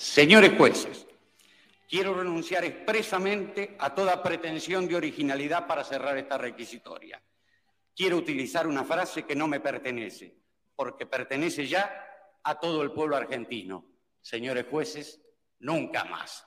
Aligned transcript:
Señores 0.00 0.52
jueces, 0.56 1.06
quiero 1.86 2.14
renunciar 2.14 2.64
expresamente 2.64 3.76
a 3.78 3.94
toda 3.94 4.22
pretensión 4.22 4.88
de 4.88 4.96
originalidad 4.96 5.66
para 5.66 5.84
cerrar 5.84 6.16
esta 6.16 6.38
requisitoria. 6.38 7.22
Quiero 7.94 8.16
utilizar 8.16 8.66
una 8.66 8.82
frase 8.82 9.24
que 9.24 9.36
no 9.36 9.46
me 9.46 9.60
pertenece, 9.60 10.34
porque 10.74 11.04
pertenece 11.04 11.66
ya 11.66 12.02
a 12.42 12.58
todo 12.58 12.82
el 12.82 12.92
pueblo 12.92 13.14
argentino. 13.14 13.84
Señores 14.22 14.64
jueces, 14.70 15.20
nunca 15.58 16.04
más. 16.04 16.46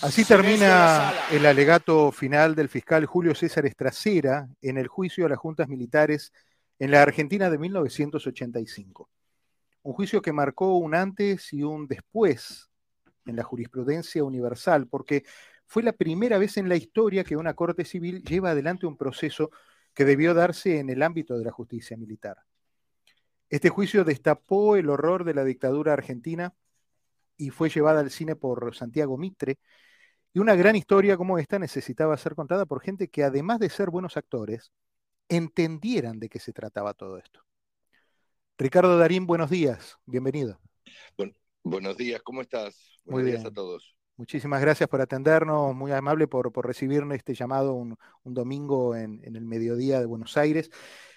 Así 0.00 0.24
termina 0.24 1.12
el 1.30 1.44
alegato 1.44 2.10
final 2.12 2.54
del 2.54 2.70
fiscal 2.70 3.04
Julio 3.04 3.34
César 3.34 3.66
Estracera 3.66 4.48
en 4.62 4.78
el 4.78 4.88
juicio 4.88 5.26
a 5.26 5.28
las 5.28 5.38
juntas 5.38 5.68
militares 5.68 6.32
en 6.78 6.92
la 6.92 7.02
Argentina 7.02 7.50
de 7.50 7.58
1985. 7.58 9.10
Un 9.82 9.92
juicio 9.94 10.20
que 10.20 10.32
marcó 10.32 10.76
un 10.76 10.94
antes 10.94 11.52
y 11.52 11.62
un 11.62 11.86
después 11.86 12.70
en 13.24 13.36
la 13.36 13.42
jurisprudencia 13.42 14.24
universal, 14.24 14.86
porque 14.86 15.24
fue 15.66 15.82
la 15.82 15.92
primera 15.92 16.38
vez 16.38 16.56
en 16.56 16.68
la 16.68 16.76
historia 16.76 17.24
que 17.24 17.36
una 17.36 17.54
corte 17.54 17.84
civil 17.84 18.22
lleva 18.22 18.50
adelante 18.50 18.86
un 18.86 18.96
proceso 18.96 19.50
que 19.94 20.04
debió 20.04 20.34
darse 20.34 20.78
en 20.78 20.90
el 20.90 21.02
ámbito 21.02 21.38
de 21.38 21.44
la 21.44 21.52
justicia 21.52 21.96
militar. 21.96 22.38
Este 23.48 23.68
juicio 23.68 24.04
destapó 24.04 24.76
el 24.76 24.88
horror 24.90 25.24
de 25.24 25.34
la 25.34 25.44
dictadura 25.44 25.92
argentina 25.92 26.54
y 27.36 27.50
fue 27.50 27.70
llevada 27.70 28.00
al 28.00 28.10
cine 28.10 28.36
por 28.36 28.74
Santiago 28.76 29.16
Mitre, 29.16 29.58
y 30.32 30.38
una 30.38 30.54
gran 30.54 30.76
historia 30.76 31.16
como 31.16 31.38
esta 31.38 31.58
necesitaba 31.58 32.16
ser 32.16 32.34
contada 32.34 32.66
por 32.66 32.80
gente 32.80 33.08
que 33.08 33.24
además 33.24 33.58
de 33.58 33.70
ser 33.70 33.90
buenos 33.90 34.16
actores, 34.16 34.72
entendieran 35.28 36.20
de 36.20 36.28
qué 36.28 36.38
se 36.38 36.52
trataba 36.52 36.94
todo 36.94 37.18
esto. 37.18 37.40
Ricardo 38.60 38.98
Darín, 38.98 39.26
buenos 39.26 39.48
días, 39.48 39.96
bienvenido. 40.04 40.60
buenos 41.62 41.96
días, 41.96 42.20
¿cómo 42.20 42.42
estás? 42.42 42.76
Buenos 43.06 43.22
muy 43.22 43.32
días 43.32 43.46
a 43.46 43.50
todos. 43.50 43.96
Muchísimas 44.18 44.60
gracias 44.60 44.86
por 44.86 45.00
atendernos, 45.00 45.74
muy 45.74 45.92
amable 45.92 46.28
por, 46.28 46.52
por 46.52 46.66
recibirnos 46.66 47.16
este 47.16 47.32
llamado 47.32 47.72
un, 47.72 47.96
domingo 48.22 48.94
en, 48.94 49.22
el 49.24 49.46
mediodía 49.46 49.98
de 49.98 50.04
Buenos 50.04 50.36
Aires. 50.36 50.70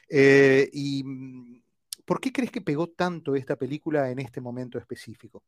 Eh, 0.07 0.69
¿Y 0.71 1.03
mm, 1.03 1.61
por 2.05 2.21
qué 2.21 2.31
crees 2.31 2.49
que 2.49 2.61
pegó 2.61 2.87
tanto 2.87 3.35
esta 3.35 3.57
película 3.57 4.09
en 4.09 4.19
este 4.19 4.39
momento 4.39 4.77
específico? 4.77 5.43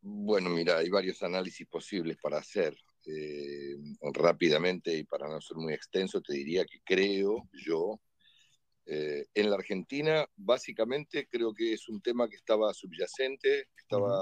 Bueno, 0.00 0.48
mira, 0.48 0.78
hay 0.78 0.88
varios 0.88 1.22
análisis 1.22 1.66
posibles 1.66 2.16
para 2.16 2.38
hacer. 2.38 2.74
Eh, 3.04 3.76
rápidamente 4.14 4.96
y 4.96 5.04
para 5.04 5.28
no 5.28 5.38
ser 5.42 5.58
muy 5.58 5.74
extenso, 5.74 6.22
te 6.22 6.32
diría 6.32 6.64
que 6.64 6.80
creo 6.82 7.46
yo, 7.52 8.00
eh, 8.86 9.26
en 9.34 9.50
la 9.50 9.56
Argentina, 9.56 10.26
básicamente 10.36 11.26
creo 11.28 11.54
que 11.54 11.72
es 11.72 11.88
un 11.88 12.02
tema 12.02 12.28
que 12.28 12.36
estaba 12.36 12.74
subyacente, 12.74 13.68
estaba 13.76 14.20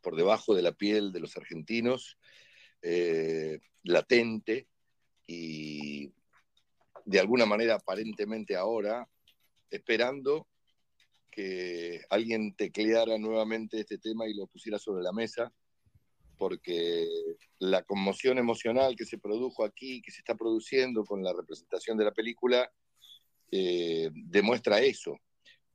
por 0.00 0.16
debajo 0.16 0.54
de 0.54 0.62
la 0.62 0.72
piel 0.72 1.12
de 1.12 1.20
los 1.20 1.36
argentinos, 1.36 2.16
eh, 2.80 3.58
latente 3.82 4.68
y 5.26 6.12
de 7.04 7.20
alguna 7.20 7.44
manera 7.44 7.74
aparentemente 7.74 8.56
ahora, 8.56 9.08
esperando 9.70 10.46
que 11.30 12.02
alguien 12.08 12.54
tecleara 12.54 13.18
nuevamente 13.18 13.80
este 13.80 13.98
tema 13.98 14.26
y 14.26 14.34
lo 14.34 14.46
pusiera 14.46 14.78
sobre 14.78 15.02
la 15.02 15.12
mesa, 15.12 15.52
porque 16.38 17.06
la 17.58 17.82
conmoción 17.82 18.38
emocional 18.38 18.96
que 18.96 19.04
se 19.04 19.18
produjo 19.18 19.64
aquí, 19.64 20.00
que 20.02 20.10
se 20.10 20.20
está 20.20 20.34
produciendo 20.34 21.04
con 21.04 21.22
la 21.22 21.32
representación 21.32 21.98
de 21.98 22.04
la 22.04 22.12
película, 22.12 22.72
eh, 23.50 24.10
demuestra 24.12 24.80
eso. 24.80 25.18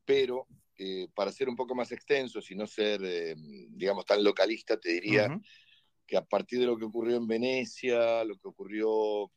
Pero 0.06 0.48
eh, 0.78 1.08
para 1.14 1.32
ser 1.32 1.50
un 1.50 1.56
poco 1.56 1.76
más 1.76 1.92
extenso, 1.92 2.40
y 2.50 2.56
no 2.56 2.68
ser, 2.68 3.02
eh, 3.04 3.36
digamos, 3.70 4.06
tan 4.06 4.24
localista, 4.24 4.80
te 4.80 4.94
diría 4.94 5.30
que 6.08 6.18
a 6.18 6.26
partir 6.26 6.60
de 6.60 6.66
lo 6.66 6.78
que 6.78 6.86
ocurrió 6.86 7.18
en 7.18 7.28
Venecia, 7.28 8.24
lo 8.24 8.36
que 8.38 8.48
ocurrió 8.48 9.32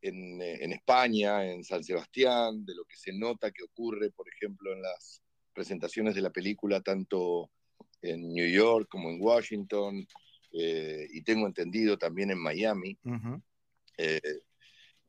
en, 0.00 0.40
en 0.40 0.72
España, 0.72 1.44
en 1.50 1.64
San 1.64 1.84
Sebastián, 1.84 2.64
de 2.64 2.74
lo 2.74 2.84
que 2.84 2.96
se 2.96 3.12
nota 3.12 3.50
que 3.50 3.64
ocurre, 3.64 4.10
por 4.10 4.28
ejemplo, 4.28 4.72
en 4.72 4.82
las 4.82 5.22
presentaciones 5.52 6.14
de 6.14 6.22
la 6.22 6.30
película 6.30 6.80
tanto 6.80 7.50
en 8.02 8.32
New 8.32 8.48
York 8.48 8.88
como 8.88 9.10
en 9.10 9.20
Washington 9.20 10.06
eh, 10.52 11.06
y 11.10 11.22
tengo 11.22 11.46
entendido 11.46 11.98
también 11.98 12.30
en 12.30 12.38
Miami. 12.38 12.98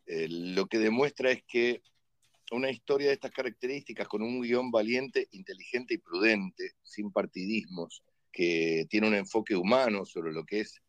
Lo 0.06 0.68
que 0.68 0.80
demuestra 0.80 1.32
es 1.32 1.44
que 1.48 1.82
una 2.52 2.70
historia 2.70 3.08
de 3.08 3.14
estas 3.14 3.32
características 3.32 4.08
con 4.08 4.22
un 4.22 4.42
guion 4.42 4.72
valiente, 4.72 5.28
inteligente 5.32 5.96
y 5.96 5.98
prudente, 5.98 6.74
sin 6.84 7.12
partidismos, 7.12 8.04
que 8.32 8.86
tiene 8.90 9.08
un 9.08 9.16
enfoque 9.16 9.56
humano 9.56 10.06
sobre 10.06 10.32
lo 10.32 10.46
que 10.46 10.62
es 10.62 10.82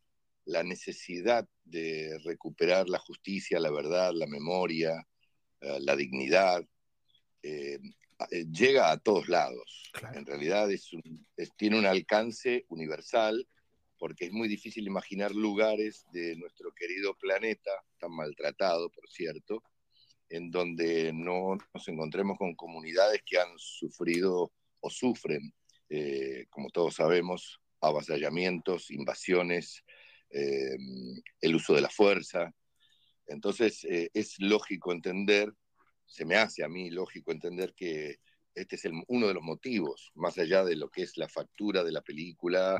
la 0.45 0.63
necesidad 0.63 1.47
de 1.63 2.17
recuperar 2.23 2.89
la 2.89 2.99
justicia, 2.99 3.59
la 3.59 3.71
verdad, 3.71 4.13
la 4.13 4.27
memoria, 4.27 5.05
la 5.61 5.95
dignidad, 5.95 6.65
eh, 7.43 7.79
llega 8.51 8.91
a 8.91 8.97
todos 8.97 9.29
lados. 9.29 9.91
En 10.13 10.25
realidad 10.25 10.71
es 10.71 10.89
tiene 11.57 11.77
un 11.77 11.85
alcance 11.85 12.65
universal 12.69 13.47
porque 13.97 14.25
es 14.25 14.31
muy 14.31 14.47
difícil 14.47 14.87
imaginar 14.87 15.35
lugares 15.35 16.05
de 16.11 16.35
nuestro 16.37 16.71
querido 16.73 17.15
planeta, 17.15 17.71
tan 17.99 18.11
maltratado, 18.11 18.89
por 18.89 19.09
cierto, 19.09 19.61
en 20.29 20.51
donde 20.51 21.11
no 21.13 21.57
nos 21.73 21.87
encontremos 21.87 22.37
con 22.37 22.55
comunidades 22.55 23.21
que 23.25 23.39
han 23.39 23.57
sufrido 23.57 24.51
o 24.79 24.89
sufren, 24.89 25.53
eh, 25.89 26.45
como 26.49 26.69
todos 26.69 26.95
sabemos, 26.95 27.59
avasallamientos, 27.81 28.91
invasiones, 28.91 29.83
eh, 30.29 30.77
el 31.41 31.55
uso 31.55 31.73
de 31.73 31.81
la 31.81 31.89
fuerza. 31.89 32.53
Entonces 33.27 33.85
es 33.85 34.35
lógico 34.39 34.91
entender 34.91 35.53
se 36.09 36.25
me 36.25 36.35
hace 36.35 36.63
a 36.63 36.67
mí 36.67 36.89
lógico 36.89 37.31
entender 37.31 37.73
que 37.75 38.17
este 38.55 38.75
es 38.75 38.83
uno 39.07 39.27
de 39.27 39.33
los 39.35 39.43
motivos, 39.43 40.11
más 40.15 40.37
allá 40.37 40.65
de 40.65 40.75
lo 40.75 40.89
que 40.89 41.03
es 41.03 41.15
la 41.17 41.29
factura 41.29 41.83
de 41.83 41.91
la 41.91 42.01
película 42.01 42.77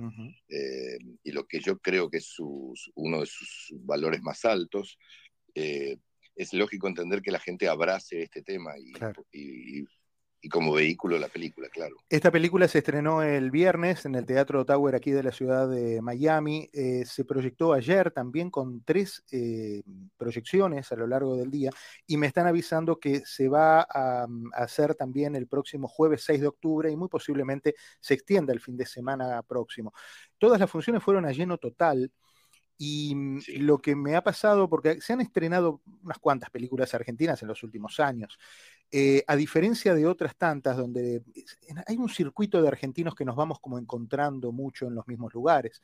eh, 0.49 0.97
y 1.23 1.31
lo 1.31 1.45
que 1.47 1.59
yo 1.59 1.77
creo 1.77 2.09
que 2.09 2.17
es 2.17 2.35
uno 2.39 3.21
de 3.21 3.25
sus 3.25 3.73
valores 3.79 4.21
más 4.21 4.43
altos, 4.43 4.97
eh, 5.53 5.97
es 6.39 6.53
lógico 6.53 6.87
entender 6.87 7.21
que 7.21 7.31
la 7.31 7.39
gente 7.39 7.67
abrace 7.67 8.23
este 8.23 8.41
tema 8.41 8.71
y, 8.77 9.85
y 10.41 10.49
como 10.49 10.71
vehículo 10.71 11.17
la 11.17 11.27
película, 11.27 11.67
claro. 11.69 11.97
Esta 12.07 12.31
película 12.31 12.67
se 12.67 12.77
estrenó 12.77 13.21
el 13.21 13.51
viernes 13.51 14.05
en 14.05 14.15
el 14.15 14.25
Teatro 14.25 14.65
Tower 14.65 14.95
aquí 14.95 15.11
de 15.11 15.23
la 15.23 15.31
ciudad 15.31 15.67
de 15.67 16.01
Miami. 16.01 16.69
Eh, 16.71 17.03
se 17.05 17.25
proyectó 17.25 17.73
ayer 17.73 18.11
también 18.11 18.49
con 18.49 18.83
tres 18.83 19.23
eh, 19.31 19.83
proyecciones 20.17 20.91
a 20.91 20.95
lo 20.95 21.07
largo 21.07 21.35
del 21.35 21.51
día 21.51 21.71
y 22.07 22.15
me 22.15 22.27
están 22.27 22.47
avisando 22.47 22.99
que 22.99 23.21
se 23.25 23.49
va 23.49 23.85
a, 23.89 24.27
mm, 24.27 24.51
hacer 24.53 24.95
también 24.95 25.35
el 25.35 25.47
próximo 25.47 25.87
jueves 25.87 26.23
6 26.23 26.39
de 26.41 26.47
octubre 26.47 26.89
y 26.89 26.95
muy 26.95 27.09
posiblemente 27.09 27.75
se 27.99 28.13
extienda 28.13 28.53
el 28.53 28.61
fin 28.61 28.77
de 28.77 28.85
semana 28.85 29.43
próximo. 29.43 29.93
Todas 30.37 30.59
las 30.59 30.71
funciones 30.71 31.03
fueron 31.03 31.25
a 31.25 31.31
lleno 31.31 31.57
total. 31.57 32.11
Y 32.81 33.13
mm, 33.13 33.39
lo 33.57 33.77
que 33.77 33.95
me 33.95 34.15
ha 34.15 34.23
pasado, 34.23 34.67
porque 34.67 35.01
se 35.01 35.13
han 35.13 35.21
estrenado 35.21 35.81
unas 36.01 36.17
cuantas 36.17 36.49
películas 36.49 36.95
argentinas 36.95 37.41
en 37.41 37.49
los 37.49 37.61
últimos 37.61 37.99
años, 37.99 38.39
eh, 38.89 39.23
a 39.27 39.35
diferencia 39.35 39.93
de 39.93 40.07
otras 40.07 40.35
tantas 40.35 40.77
donde 40.77 41.21
hay 41.85 41.97
un 41.97 42.09
circuito 42.09 42.61
de 42.61 42.69
argentinos 42.69 43.13
que 43.13 43.25
nos 43.25 43.35
vamos 43.35 43.59
como 43.59 43.77
encontrando 43.77 44.51
mucho 44.51 44.87
en 44.87 44.95
los 44.95 45.07
mismos 45.07 45.33
lugares. 45.33 45.81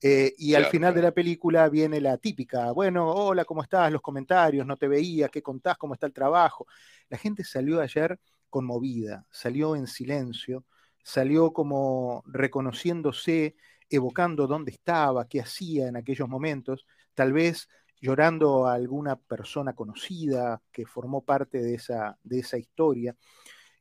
Eh, 0.00 0.32
y 0.38 0.54
al 0.54 0.66
final 0.66 0.94
de 0.94 1.02
la 1.02 1.10
película 1.10 1.68
viene 1.68 2.00
la 2.00 2.18
típica, 2.18 2.70
bueno, 2.70 3.10
hola, 3.10 3.44
¿cómo 3.44 3.62
estás? 3.62 3.90
Los 3.90 4.00
comentarios, 4.00 4.64
no 4.64 4.76
te 4.76 4.86
veía, 4.86 5.28
¿qué 5.28 5.42
contás? 5.42 5.76
¿Cómo 5.76 5.94
está 5.94 6.06
el 6.06 6.12
trabajo? 6.12 6.68
La 7.08 7.18
gente 7.18 7.42
salió 7.42 7.80
ayer 7.80 8.18
conmovida, 8.48 9.26
salió 9.30 9.74
en 9.74 9.88
silencio, 9.88 10.64
salió 11.02 11.52
como 11.52 12.22
reconociéndose 12.26 13.56
evocando 13.90 14.46
dónde 14.46 14.72
estaba, 14.72 15.28
qué 15.28 15.40
hacía 15.40 15.88
en 15.88 15.96
aquellos 15.96 16.28
momentos, 16.28 16.86
tal 17.14 17.32
vez 17.32 17.68
llorando 18.00 18.66
a 18.66 18.74
alguna 18.74 19.16
persona 19.16 19.74
conocida 19.74 20.62
que 20.70 20.86
formó 20.86 21.24
parte 21.24 21.58
de 21.58 21.74
esa, 21.74 22.18
de 22.22 22.40
esa 22.40 22.58
historia. 22.58 23.16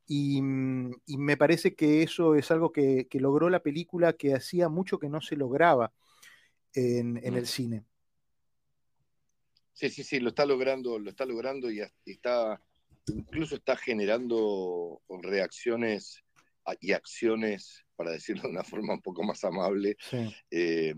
Y, 0.07 0.41
mm, 0.41 0.91
me 1.17 1.37
parece 1.37 1.75
que 1.75 2.03
eso 2.03 2.35
es 2.35 2.49
algo 2.51 2.71
que, 2.71 3.07
logró 3.13 3.49
la 3.49 3.61
película 3.61 4.13
que 4.13 4.33
hacía 4.33 4.69
mucho 4.69 4.99
que 4.99 5.09
no 5.09 5.21
se 5.21 5.35
lograba 5.35 5.93
en, 6.73 7.17
el 7.17 7.41
mm. 7.41 7.45
cine. 7.45 7.85
Sí, 9.73 9.89
sí, 9.89 10.03
sí, 10.03 10.19
lo 10.19 10.29
está 10.29 10.45
logrando, 10.45 10.97
lo 10.97 11.09
está 11.09 11.25
logrando 11.25 11.69
y 11.69 11.81
está, 12.05 12.59
incluso 13.07 13.55
está 13.55 13.75
generando 13.75 15.01
reacciones 15.21 16.23
y 16.79 16.93
acciones 16.93 17.86
para 17.97 18.11
decirlo 18.11 18.43
de 18.43 18.49
una 18.49 18.63
forma 18.63 18.93
un 18.93 19.01
poco 19.01 19.23
más 19.23 19.43
amable, 19.43 19.97
eh, 20.51 20.93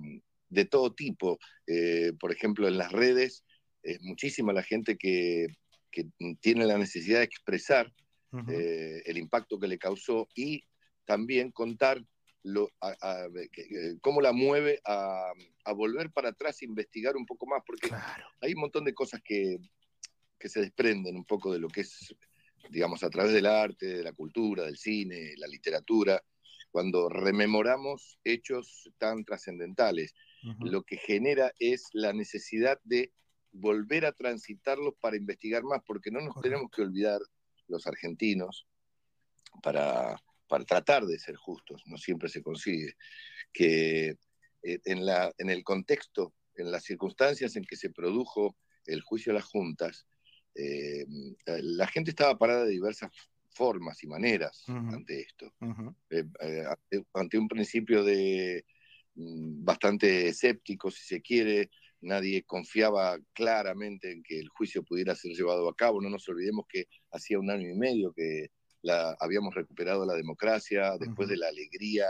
de 0.49 0.65
todo 0.65 0.93
tipo. 0.93 1.39
Eh, 1.65 2.13
por 2.19 2.31
ejemplo, 2.31 2.67
en 2.67 2.77
las 2.77 2.91
redes 2.91 3.43
es 3.81 4.01
muchísima 4.01 4.53
la 4.53 4.63
gente 4.63 4.97
que, 4.97 5.47
tiene 6.39 6.65
la 6.65 6.77
necesidad 6.77 7.17
de 7.17 7.25
expresar 7.25 7.91
eh, 8.47 9.01
el 9.05 9.17
impacto 9.17 9.59
que 9.59 9.67
le 9.67 9.79
causó 9.79 10.29
y 10.35 10.63
también 11.03 11.51
contar 11.51 12.05
lo, 12.43 12.69
cómo 13.99 14.21
la 14.21 14.31
mueve 14.31 14.79
a, 14.85 15.33
volver 15.75 16.11
para 16.11 16.29
atrás 16.29 16.61
e 16.61 16.65
investigar 16.65 17.17
un 17.17 17.25
poco 17.25 17.47
más, 17.47 17.63
porque 17.65 17.89
hay 18.41 18.53
un 18.53 18.61
montón 18.61 18.85
de 18.85 18.93
cosas 18.93 19.19
que, 19.25 19.57
que 20.37 20.47
se 20.47 20.61
desprenden 20.61 21.15
un 21.15 21.25
poco 21.25 21.51
de 21.51 21.59
lo 21.59 21.67
que 21.67 21.81
es, 21.81 22.15
digamos, 22.69 23.03
a 23.03 23.09
través 23.09 23.33
del 23.33 23.47
arte, 23.47 23.87
de 23.87 24.03
la 24.03 24.13
cultura, 24.13 24.63
del 24.63 24.77
cine, 24.77 25.33
la 25.37 25.47
literatura, 25.47 26.21
cuando 26.71 27.09
rememoramos 27.09 28.19
hechos 28.23 28.89
tan 28.97 29.25
trascendentales. 29.25 30.13
Lo 30.59 30.83
que 30.83 30.97
genera 30.97 31.51
es 31.59 31.89
la 31.91 32.13
necesidad 32.13 32.79
de 32.83 33.11
volver 33.51 34.05
a 34.05 34.13
transitarlos 34.13 34.93
para 35.01 35.17
investigar 35.17 35.63
más, 35.63 35.81
porque 35.85 36.11
no 36.11 36.21
nos 36.21 36.39
tenemos 36.41 36.69
que 36.71 36.81
olvidar, 36.81 37.19
los 37.67 37.85
argentinos, 37.85 38.65
para, 39.61 40.19
para, 40.47 40.63
tratar 40.63 41.05
de 41.05 41.19
ser 41.19 41.35
justos, 41.35 41.83
no 41.85 41.97
siempre 41.97 42.29
se 42.29 42.41
consigue, 42.41 42.93
que 43.53 44.17
eh, 44.63 44.79
en, 44.85 45.05
la, 45.05 45.31
en 45.37 45.49
el 45.49 45.63
contexto, 45.63 46.33
en 46.55 46.71
las 46.71 46.83
circunstancias 46.83 47.55
en 47.55 47.65
que 47.65 47.75
se 47.75 47.89
produjo 47.89 48.55
el 48.85 49.01
juicio 49.01 49.31
a 49.31 49.35
las 49.35 49.45
juntas, 49.45 50.07
eh, 50.55 51.05
la 51.45 51.87
gente 51.87 52.09
estaba 52.11 52.37
parada 52.37 52.65
de 52.65 52.71
diversas 52.71 53.11
formas 53.59 54.01
y 54.05 54.07
maneras 54.07 54.63
ante 54.67 55.19
esto, 55.19 55.51
eh, 56.09 56.63
ante, 57.13 57.37
un 57.37 57.49
principio 57.49 58.05
de 58.05 58.63
mm, 59.15 59.65
bastante 59.65 60.29
escéptico, 60.29 60.89
si 60.89 61.03
se 61.03 61.21
quiere, 61.21 61.69
nadie 61.99 62.43
confiaba 62.43 63.19
claramente 63.33 64.13
en 64.13 64.23
que 64.23 64.39
el 64.39 64.47
juicio 64.47 64.81
pudiera 64.83 65.13
ser 65.13 65.33
llevado 65.33 65.67
a 65.67 65.75
cabo. 65.75 65.99
No 65.99 66.09
nos 66.09 66.29
olvidemos 66.29 66.67
que 66.69 66.85
hacía 67.11 67.37
un 67.37 67.51
año 67.51 67.67
y 67.67 67.75
medio 67.75 68.13
que 68.13 68.47
la, 68.81 69.13
habíamos 69.19 69.53
recuperado 69.53 70.05
la 70.05 70.15
democracia 70.15 70.93
después 70.97 71.27
de 71.27 71.35
la 71.35 71.49
alegría 71.49 72.07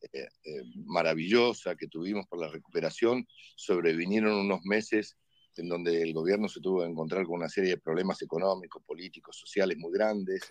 eh, 0.00 0.26
eh, 0.44 0.62
maravillosa 0.86 1.76
que 1.76 1.86
tuvimos 1.86 2.26
por 2.28 2.40
la 2.40 2.48
recuperación. 2.48 3.26
Sobrevinieron 3.56 4.32
unos 4.32 4.62
meses 4.64 5.18
en 5.56 5.68
donde 5.68 6.02
el 6.02 6.12
gobierno 6.12 6.48
se 6.48 6.60
tuvo 6.60 6.80
que 6.80 6.86
encontrar 6.86 7.24
con 7.24 7.36
una 7.36 7.48
serie 7.48 7.70
de 7.70 7.78
problemas 7.78 8.22
económicos, 8.22 8.82
políticos, 8.84 9.36
sociales 9.36 9.76
muy 9.78 9.92
grandes. 9.92 10.42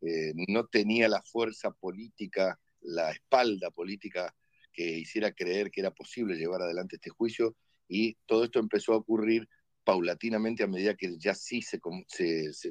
Eh, 0.00 0.32
no 0.48 0.66
tenía 0.66 1.08
la 1.08 1.22
fuerza 1.22 1.70
política, 1.70 2.58
la 2.80 3.10
espalda 3.10 3.70
política 3.70 4.34
que 4.72 4.98
hiciera 4.98 5.32
creer 5.32 5.70
que 5.70 5.80
era 5.80 5.92
posible 5.92 6.36
llevar 6.36 6.62
adelante 6.62 6.96
este 6.96 7.10
juicio 7.10 7.56
y 7.88 8.16
todo 8.26 8.44
esto 8.44 8.58
empezó 8.58 8.92
a 8.92 8.98
ocurrir 8.98 9.48
paulatinamente 9.84 10.62
a 10.62 10.66
medida 10.66 10.94
que 10.94 11.16
ya 11.18 11.34
sí 11.34 11.62
se, 11.62 11.78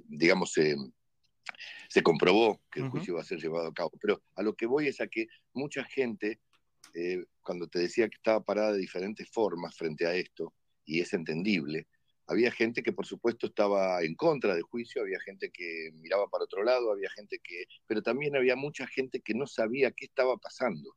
digamos, 0.05 0.51
se, 0.51 2.03
comprobó 2.03 2.61
que 2.71 2.81
el 2.81 2.89
juicio 2.89 3.13
iba 3.13 3.21
a 3.21 3.25
ser 3.25 3.39
llevado 3.39 3.67
a 3.67 3.73
cabo. 3.73 3.91
Pero 4.01 4.21
a 4.35 4.41
lo 4.41 4.55
que 4.55 4.65
voy 4.65 4.87
es 4.87 4.99
a 4.99 5.07
que 5.07 5.27
mucha 5.53 5.83
gente, 5.83 6.39
eh, 6.95 7.23
cuando 7.41 7.67
te 7.67 7.79
decía 7.79 8.09
que 8.09 8.15
estaba 8.15 8.43
parada 8.43 8.73
de 8.73 8.79
diferentes 8.79 9.29
formas 9.29 9.77
frente 9.77 10.07
a 10.07 10.15
esto, 10.15 10.53
y 10.85 11.01
es 11.01 11.13
entendible, 11.13 11.87
había 12.27 12.51
gente 12.51 12.83
que 12.83 12.93
por 12.93 13.05
supuesto 13.05 13.47
estaba 13.47 14.01
en 14.01 14.15
contra 14.15 14.53
del 14.53 14.63
juicio, 14.63 15.01
había 15.01 15.19
gente 15.19 15.51
que 15.51 15.91
miraba 15.93 16.27
para 16.29 16.45
otro 16.45 16.63
lado, 16.63 16.91
había 16.91 17.09
gente 17.09 17.39
que, 17.43 17.65
pero 17.85 18.01
también 18.01 18.35
había 18.35 18.55
mucha 18.55 18.87
gente 18.87 19.21
que 19.21 19.33
no 19.33 19.45
sabía 19.45 19.91
qué 19.91 20.05
estaba 20.05 20.37
pasando. 20.37 20.95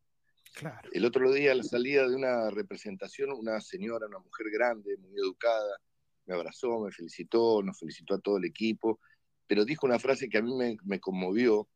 El 0.93 1.05
otro 1.05 1.31
día, 1.33 1.53
a 1.53 1.55
la 1.55 1.62
salida 1.62 2.09
de 2.09 2.15
una 2.15 2.49
representación, 2.50 3.31
una 3.33 3.61
señora, 3.61 4.06
una 4.06 4.21
mujer 4.21 4.47
grande, 4.50 4.97
muy 4.97 5.15
educada, 5.19 5.79
me 6.25 6.35
abrazó, 6.35 6.81
me 6.81 6.93
felicitó, 6.93 7.62
nos 7.62 7.79
felicitó 7.79 8.15
a 8.15 8.21
todo 8.21 8.39
el 8.39 8.47
equipo, 8.47 9.00
pero 9.47 9.65
dijo 9.65 9.87
una 9.87 9.99
frase 9.99 10.29
que 10.29 10.39
a 10.39 10.43
mí 10.43 10.55
me, 10.82 11.00
conmovió, 11.00 11.69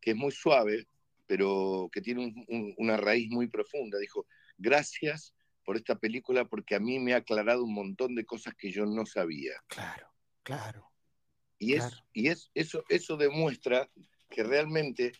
que 0.00 0.12
es 0.12 0.16
muy 0.16 0.32
suave, 0.32 0.86
pero 1.26 1.90
que 1.92 2.00
tiene 2.00 2.32
una 2.78 2.96
raíz 2.96 3.30
muy 3.30 3.48
profunda. 3.48 3.98
Dijo, 3.98 4.26
gracias 4.56 5.33
por 5.64 5.76
esta 5.76 5.96
película 5.96 6.44
porque 6.44 6.74
a 6.74 6.80
mí 6.80 6.98
me 6.98 7.14
ha 7.14 7.18
aclarado 7.18 7.64
un 7.64 7.74
montón 7.74 8.14
de 8.14 8.24
cosas 8.24 8.54
que 8.54 8.70
yo 8.70 8.86
no 8.86 9.06
sabía. 9.06 9.54
Claro, 9.66 10.08
claro. 10.42 10.90
Y, 11.58 11.74
Es, 11.74 12.02
y 12.12 12.28
es, 12.28 12.50
eso, 12.54 12.84
eso 12.88 13.16
demuestra 13.16 13.88
que 14.28 14.42
realmente 14.42 15.12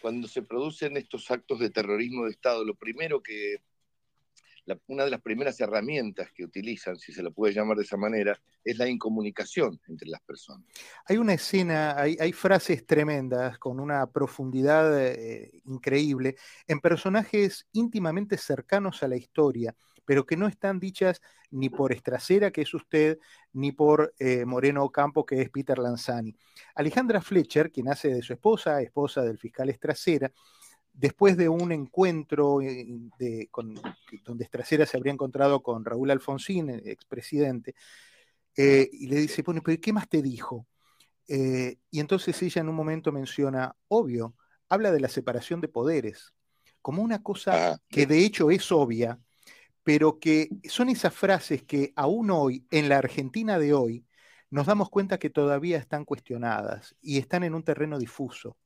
cuando 0.00 0.26
se 0.26 0.42
producen 0.42 0.96
estos 0.96 1.30
actos 1.30 1.60
de 1.60 1.70
terrorismo 1.70 2.24
de 2.24 2.32
Estado, 2.32 2.64
lo 2.64 2.74
primero 2.74 3.22
que, 3.22 3.58
una 4.86 5.04
de 5.04 5.10
las 5.10 5.20
primeras 5.20 5.60
herramientas 5.60 6.30
que 6.32 6.44
utilizan, 6.44 6.96
si 6.96 7.12
se 7.12 7.22
lo 7.22 7.32
puede 7.32 7.54
llamar 7.54 7.76
de 7.76 7.84
esa 7.84 7.96
manera, 7.96 8.38
es 8.64 8.78
la 8.78 8.88
incomunicación 8.88 9.80
entre 9.88 10.08
las 10.08 10.20
personas. 10.22 10.66
Hay 11.06 11.16
una 11.16 11.34
escena, 11.34 11.96
hay, 11.96 12.32
frases 12.32 12.86
tremendas 12.86 13.58
con 13.58 13.80
una 13.80 14.06
profundidad 14.10 15.00
eh, 15.00 15.62
increíble 15.64 16.36
en 16.66 16.80
personajes 16.80 17.66
íntimamente 17.72 18.36
cercanos 18.36 19.02
a 19.02 19.08
la 19.08 19.16
historia 19.16 19.74
pero 20.04 20.26
que 20.26 20.36
no 20.36 20.46
están 20.46 20.78
dichas 20.78 21.20
ni 21.50 21.68
por 21.68 21.92
Estracera, 21.92 22.50
que 22.50 22.62
es 22.62 22.74
usted, 22.74 23.18
ni 23.52 23.72
por 23.72 24.14
eh, 24.18 24.44
Moreno 24.44 24.84
Ocampo, 24.84 25.24
que 25.24 25.40
es 25.40 25.50
Peter 25.50 25.78
Lanzani. 25.78 26.36
Alejandra 26.74 27.20
Fletcher, 27.20 27.70
quien 27.70 27.88
hace 27.88 28.08
de 28.08 28.22
su 28.22 28.32
esposa, 28.32 28.80
esposa 28.82 29.22
del 29.22 29.38
fiscal 29.38 29.68
Estracera, 29.68 30.32
después 30.92 31.36
de 31.36 31.48
un 31.48 31.72
encuentro 31.72 32.60
eh, 32.60 32.86
donde 34.24 34.44
Estracera 34.44 34.86
se 34.86 34.96
habría 34.96 35.12
encontrado 35.12 35.62
con 35.62 35.84
Raúl 35.84 36.10
Alfonsín, 36.10 36.70
expresidente, 36.70 37.74
eh, 38.56 38.88
y 38.92 39.06
le 39.06 39.16
dice, 39.16 39.42
bueno, 39.42 39.62
pero 39.64 39.80
¿qué 39.80 39.92
más 39.92 40.08
te 40.08 40.22
dijo? 40.22 40.66
y 41.24 41.98
entonces 41.98 42.42
ella 42.42 42.60
en 42.60 42.68
un 42.68 42.74
momento 42.74 43.10
menciona, 43.10 43.74
obvio, 43.88 44.34
habla 44.68 44.90
de 44.90 45.00
la 45.00 45.08
separación 45.08 45.62
de 45.62 45.68
poderes, 45.68 46.34
como 46.82 47.02
una 47.02 47.22
cosa 47.22 47.72
ah, 47.72 47.78
que 47.88 48.06
de 48.06 48.24
hecho 48.24 48.50
es 48.50 48.70
obvia, 48.70 49.18
pero 49.82 50.18
que 50.18 50.48
son 50.68 50.88
esas 50.88 51.14
frases 51.14 51.62
que 51.62 51.92
aún 51.96 52.30
hoy, 52.30 52.66
en 52.70 52.88
la 52.88 52.98
Argentina 52.98 53.58
de 53.58 53.72
hoy, 53.72 54.06
nos 54.50 54.66
damos 54.66 54.90
cuenta 54.90 55.18
que 55.18 55.30
todavía 55.30 55.78
están 55.78 56.04
cuestionadas 56.04 56.94
y 57.00 57.18
están 57.18 57.42
en 57.42 57.54
un 57.54 57.64
terreno 57.64 57.98
difuso. 57.98 58.56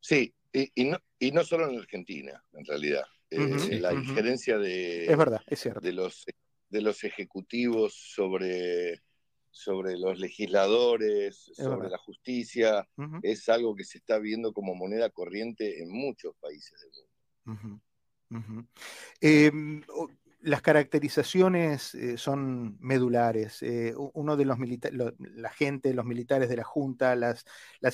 Sí, 0.00 0.34
y, 0.52 0.84
no, 0.84 0.98
y 1.18 1.32
no 1.32 1.44
solo 1.44 1.66
en 1.68 1.76
la 1.76 1.80
Argentina, 1.80 2.44
en 2.52 2.64
realidad. 2.64 3.04
Eh, 3.30 3.80
la 3.80 3.94
injerencia 3.94 4.58
de, 4.58 5.06
es 5.06 5.16
verdad, 5.16 5.40
es 5.46 5.60
cierto. 5.60 5.80
de, 5.80 5.92
los, 5.92 6.26
de 6.68 6.82
los 6.82 7.02
ejecutivos 7.02 7.94
sobre, 7.94 9.02
sobre 9.50 9.96
los 9.98 10.18
legisladores, 10.18 11.50
sobre 11.54 11.88
la 11.88 11.98
justicia, 11.98 12.86
es 13.22 13.48
algo 13.48 13.74
que 13.74 13.84
se 13.84 13.98
está 13.98 14.18
viendo 14.18 14.52
como 14.52 14.74
moneda 14.74 15.08
corriente 15.10 15.82
en 15.82 15.90
muchos 15.90 16.34
países 16.36 16.78
del 16.80 16.90
mundo. 17.46 17.82
Em, 19.20 19.82
las 20.42 20.60
caracterizaciones 20.60 21.94
eh, 21.94 22.18
son 22.18 22.76
medulares. 22.80 23.62
Eh, 23.62 23.94
uno 24.14 24.36
de 24.36 24.44
los 24.44 24.58
militares, 24.58 24.98
la 25.18 25.50
gente, 25.50 25.94
los 25.94 26.04
militares 26.04 26.48
de 26.48 26.56
la 26.56 26.64
Junta, 26.64 27.14
las, 27.14 27.44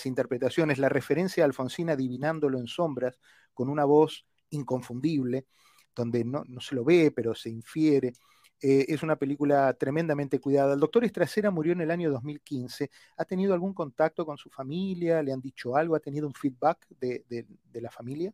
interpretaciones, 0.07 0.79
la 0.79 0.89
referencia 0.89 1.45
a 1.45 1.47
Alfonsín 1.47 1.91
adivinándolo 1.91 2.59
en 2.59 2.67
sombras, 2.67 3.19
con 3.53 3.69
una 3.69 3.85
voz 3.85 4.27
inconfundible, 4.51 5.47
donde 5.95 6.25
no, 6.25 6.45
se 6.61 6.75
lo 6.75 6.85
ve, 6.85 7.13
pero 7.15 7.35
se 7.35 7.51
infiere. 7.51 8.15
Eh, 8.61 8.87
es 8.89 9.03
una 9.03 9.17
película 9.17 9.73
tremendamente 9.75 10.41
cuidada. 10.41 10.75
El 10.75 10.81
doctor 10.81 11.05
Estracera 11.05 11.51
murió 11.51 11.73
en 11.73 11.83
el 11.83 11.91
año 11.91 12.11
2015. 12.11 12.91
¿Ha 13.19 13.25
tenido 13.25 13.53
algún 13.55 13.75
contacto 13.75 14.25
con 14.25 14.39
su 14.39 14.49
familia? 14.51 15.23
¿Le 15.23 15.33
han 15.33 15.41
dicho 15.41 15.77
algo? 15.77 15.95
¿Ha 15.95 16.01
tenido 16.01 16.27
un 16.27 16.35
feedback 16.35 16.87
de 16.89 17.45
la 17.75 17.91
familia? 17.91 18.33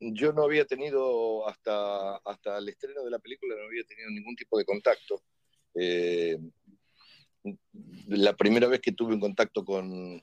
Yo 0.00 0.32
no 0.32 0.44
había 0.44 0.64
tenido, 0.64 1.48
hasta, 1.48 2.16
hasta 2.16 2.58
el 2.58 2.68
estreno 2.68 3.04
de 3.04 3.10
la 3.10 3.18
película, 3.18 3.56
no 3.56 3.66
había 3.66 3.84
tenido 3.84 4.10
ningún 4.10 4.36
tipo 4.36 4.58
de 4.58 4.64
contacto. 4.64 5.22
Eh, 5.74 6.38
la 8.08 8.34
primera 8.34 8.66
vez 8.66 8.80
que 8.80 8.92
tuve 8.92 9.14
un 9.14 9.20
contacto 9.20 9.64
con, 9.64 10.22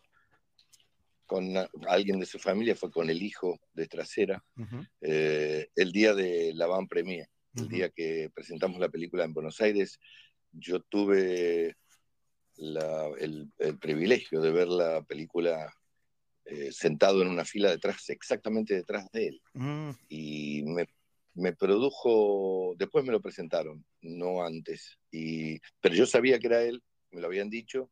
con 1.26 1.54
alguien 1.88 2.20
de 2.20 2.26
su 2.26 2.40
familia 2.40 2.76
fue 2.76 2.92
con 2.92 3.10
el 3.10 3.22
hijo 3.22 3.60
de 3.74 3.88
Trasera, 3.88 4.44
eh, 5.02 5.68
el 5.76 5.92
día 5.92 6.14
de 6.14 6.54
la 6.54 6.68
Van 6.68 6.88
Premier, 6.88 7.28
el 7.56 7.68
día 7.68 7.90
que 7.90 8.30
presentamos 8.34 8.80
la 8.80 8.90
película 8.90 9.24
en 9.24 9.34
Buenos 9.34 9.60
Aires. 9.62 10.00
Yo 10.52 10.82
tuve 10.82 11.76
el, 12.58 13.52
el, 13.60 13.78
privilegio 13.80 14.42
de 14.42 14.52
ver 14.52 14.68
la 14.68 15.02
película 15.04 15.74
eh, 16.46 16.72
sentado 16.72 17.24
en 17.24 17.30
una 17.30 17.44
fila 17.44 17.72
detrás, 17.72 18.10
exactamente 18.10 18.76
detrás 18.76 19.12
de 19.12 19.28
él. 19.30 19.42
Mm. 19.54 19.90
Y 20.10 20.64
me, 21.34 21.54
produjo, 21.54 22.76
después 22.78 23.04
me 23.04 23.12
lo 23.12 23.20
presentaron, 23.20 23.84
no 24.02 24.44
antes. 24.44 25.00
Y, 25.12 25.60
pero 25.82 25.96
yo 25.96 26.06
sabía 26.06 26.38
que 26.38 26.48
era 26.48 26.62
él, 26.62 26.84
me 27.12 27.22
lo 27.22 27.28
habían 27.28 27.50
dicho, 27.50 27.90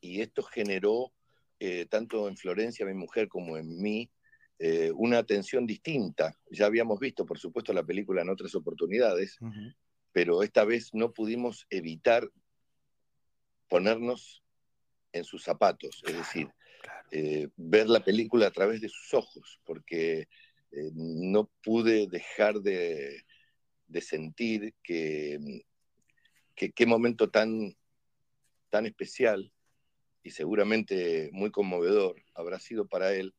y 0.00 0.20
esto 0.20 0.42
generó, 0.42 1.12
eh, 1.58 1.86
tanto 1.86 2.28
en 2.28 2.36
Florencia, 2.36 2.86
mi 2.86 2.94
mujer, 2.94 3.26
como 3.26 3.56
en 3.56 3.80
mí, 3.80 4.10
eh, 4.60 4.92
una 4.94 5.18
atención 5.18 5.66
distinta. 5.66 6.38
Ya 6.50 6.66
habíamos 6.66 7.00
visto, 7.00 7.26
por 7.26 7.38
supuesto, 7.38 7.72
la 7.72 7.82
película 7.82 8.22
en 8.22 8.30
otras 8.30 8.54
oportunidades, 8.54 9.38
pero 10.12 10.44
esta 10.44 10.64
vez 10.64 10.90
no 10.92 11.12
pudimos 11.12 11.66
evitar 11.68 12.30
ponernos 13.68 14.44
en 15.12 15.24
sus 15.24 15.42
zapatos, 15.42 16.02
es 16.06 16.16
decir, 16.16 16.48
eh, 17.10 17.48
ver 17.56 17.88
la 17.88 18.04
película 18.04 18.46
a 18.46 18.50
través 18.50 18.80
de 18.80 18.88
sus 18.88 19.14
ojos, 19.14 19.60
porque 19.64 20.28
eh, 20.72 20.90
no 20.94 21.50
pude 21.62 22.06
dejar 22.08 22.60
de, 22.60 23.24
sentir 24.00 24.74
que, 24.82 25.38
qué 26.56 26.86
momento 26.86 27.30
tan, 27.30 27.76
tan 28.70 28.86
especial 28.86 29.52
y 30.24 30.30
seguramente 30.30 31.30
muy 31.32 31.50
conmovedor 31.52 32.16
habrá 32.34 32.58
sido 32.58 32.88
para 32.88 33.14
él 33.14 33.34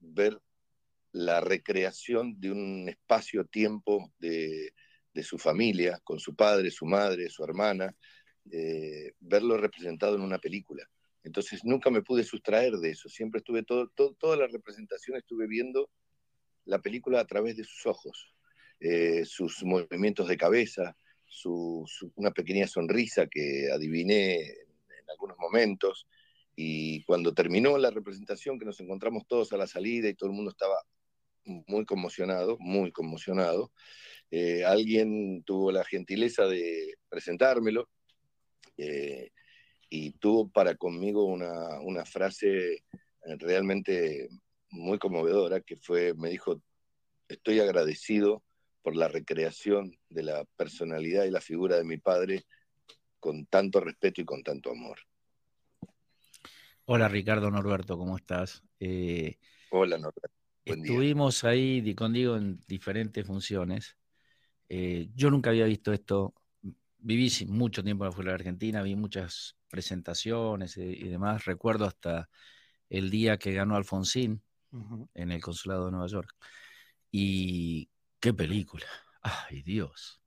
ver 0.00 0.40
la 1.12 1.40
recreación 1.40 2.40
de 2.40 2.50
un 2.50 2.88
espacio-tiempo 2.88 4.12
de, 4.18 4.72
su 5.22 5.38
familia, 5.38 6.00
con 6.02 6.18
su 6.18 6.34
padre, 6.34 6.70
su 6.70 6.86
madre, 6.86 7.28
su 7.28 7.44
hermana, 7.44 7.94
eh, 8.50 9.12
verlo 9.20 9.58
representado 9.58 10.16
en 10.16 10.22
una 10.22 10.38
película. 10.38 10.88
Entonces 11.24 11.64
nunca 11.64 11.90
me 11.90 12.02
pude 12.02 12.24
sustraer 12.24 12.74
de 12.74 12.90
eso, 12.90 13.08
siempre 13.08 13.38
estuve, 13.38 13.62
todo, 13.62 13.88
toda 14.18 14.36
la 14.36 14.46
representación 14.48 15.16
estuve 15.16 15.46
viendo 15.46 15.88
la 16.64 16.80
película 16.80 17.20
a 17.20 17.26
través 17.26 17.56
de 17.56 17.64
sus 17.64 17.86
ojos, 17.86 18.34
eh, 18.80 19.24
sus 19.24 19.62
movimientos 19.62 20.28
de 20.28 20.36
cabeza, 20.36 20.96
una 22.14 22.30
pequeña 22.30 22.66
sonrisa 22.66 23.26
que 23.26 23.70
adiviné 23.72 24.40
en 24.42 25.10
algunos 25.10 25.38
momentos, 25.38 26.06
y 26.54 27.02
cuando 27.04 27.32
terminó 27.32 27.78
la 27.78 27.90
representación, 27.90 28.58
que 28.58 28.66
nos 28.66 28.80
encontramos 28.80 29.26
todos 29.26 29.52
a 29.52 29.56
la 29.56 29.66
salida 29.66 30.08
y 30.08 30.14
todo 30.14 30.28
el 30.30 30.36
mundo 30.36 30.50
estaba 30.50 30.76
muy 31.44 31.84
conmocionado, 31.84 32.56
muy 32.58 32.92
conmocionado, 32.92 33.72
eh, 34.30 34.64
alguien 34.64 35.42
tuvo 35.44 35.72
la 35.72 35.84
gentileza 35.84 36.46
de 36.46 36.94
presentármelo 37.08 37.88
eh, 38.76 39.30
y 39.94 40.12
tuvo 40.12 40.48
para 40.48 40.74
conmigo 40.74 41.26
una, 41.26 41.78
una 41.80 42.06
frase 42.06 42.76
eh, 42.76 42.82
realmente 43.38 44.30
muy 44.70 44.98
conmovedora 44.98 45.60
que 45.60 45.76
fue, 45.76 46.14
me 46.14 46.30
dijo, 46.30 46.62
estoy 47.28 47.60
agradecido 47.60 48.42
por 48.80 48.96
la 48.96 49.08
recreación 49.08 49.94
de 50.08 50.22
la 50.22 50.46
personalidad 50.56 51.24
y 51.26 51.30
la 51.30 51.42
figura 51.42 51.76
de 51.76 51.84
mi 51.84 51.98
padre 51.98 52.46
con 53.20 53.44
tanto 53.44 53.80
respeto 53.80 54.22
y 54.22 54.24
con 54.24 54.42
tanto 54.42 54.70
amor. 54.70 54.98
Hola 56.86 57.06
Ricardo 57.08 57.50
Norberto, 57.50 57.98
¿cómo 57.98 58.16
estás? 58.16 58.62
Eh, 58.80 59.36
Hola 59.72 59.98
Norberto. 59.98 60.30
estuvimos 60.64 61.44
ahí 61.44 61.94
contigo 61.94 62.38
en 62.38 62.58
diferentes 62.66 63.26
funciones. 63.26 63.98
Eh, 64.70 65.10
yo 65.14 65.30
nunca 65.30 65.50
había 65.50 65.66
visto 65.66 65.92
esto. 65.92 66.32
Viví 66.96 67.30
mucho 67.48 67.84
tiempo 67.84 68.06
afuera 68.06 68.30
de 68.30 68.36
Argentina, 68.36 68.82
vi 68.82 68.96
muchas 68.96 69.54
presentaciones 69.72 70.76
y, 70.76 71.08
demás. 71.08 71.46
Recuerdo 71.46 71.86
hasta 71.86 72.28
el 72.90 73.10
día 73.10 73.38
que 73.38 73.54
ganó 73.54 73.74
Alfonsín 73.74 74.42
en 75.14 75.32
el 75.32 75.40
consulado 75.40 75.86
de 75.86 75.92
Nueva 75.92 76.06
York. 76.08 76.36
Y 77.10 77.88
qué 78.20 78.34
película. 78.34 78.84
Ay, 79.22 79.62
Dios. 79.62 80.20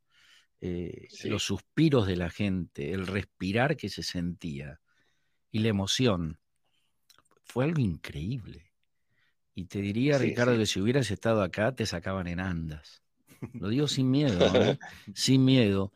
Eh, 0.61 1.07
los 1.25 1.43
suspiros 1.43 2.07
de 2.07 2.15
la 2.15 2.31
gente, 2.31 2.91
el 2.91 3.05
respirar 3.05 3.77
que 3.77 3.89
se 3.89 4.01
sentía 4.01 4.81
y 5.51 5.59
la 5.59 5.67
emoción 5.67 6.39
fue 7.43 7.65
algo 7.65 7.81
increíble. 7.81 8.71
Y 9.53 9.65
te 9.65 9.79
diría, 9.79 10.17
Ricardo, 10.17 10.57
que 10.57 10.65
si 10.65 10.81
hubieras 10.81 11.11
estado 11.11 11.43
acá, 11.43 11.75
te 11.75 11.85
sacaban 11.85 12.25
en 12.27 12.39
andas. 12.39 13.04
Lo 13.53 13.69
digo 13.69 13.87
sin 13.87 14.09
miedo, 14.09 14.39
¿eh? 14.55 14.79
sin 15.13 15.45
miedo. 15.45 15.91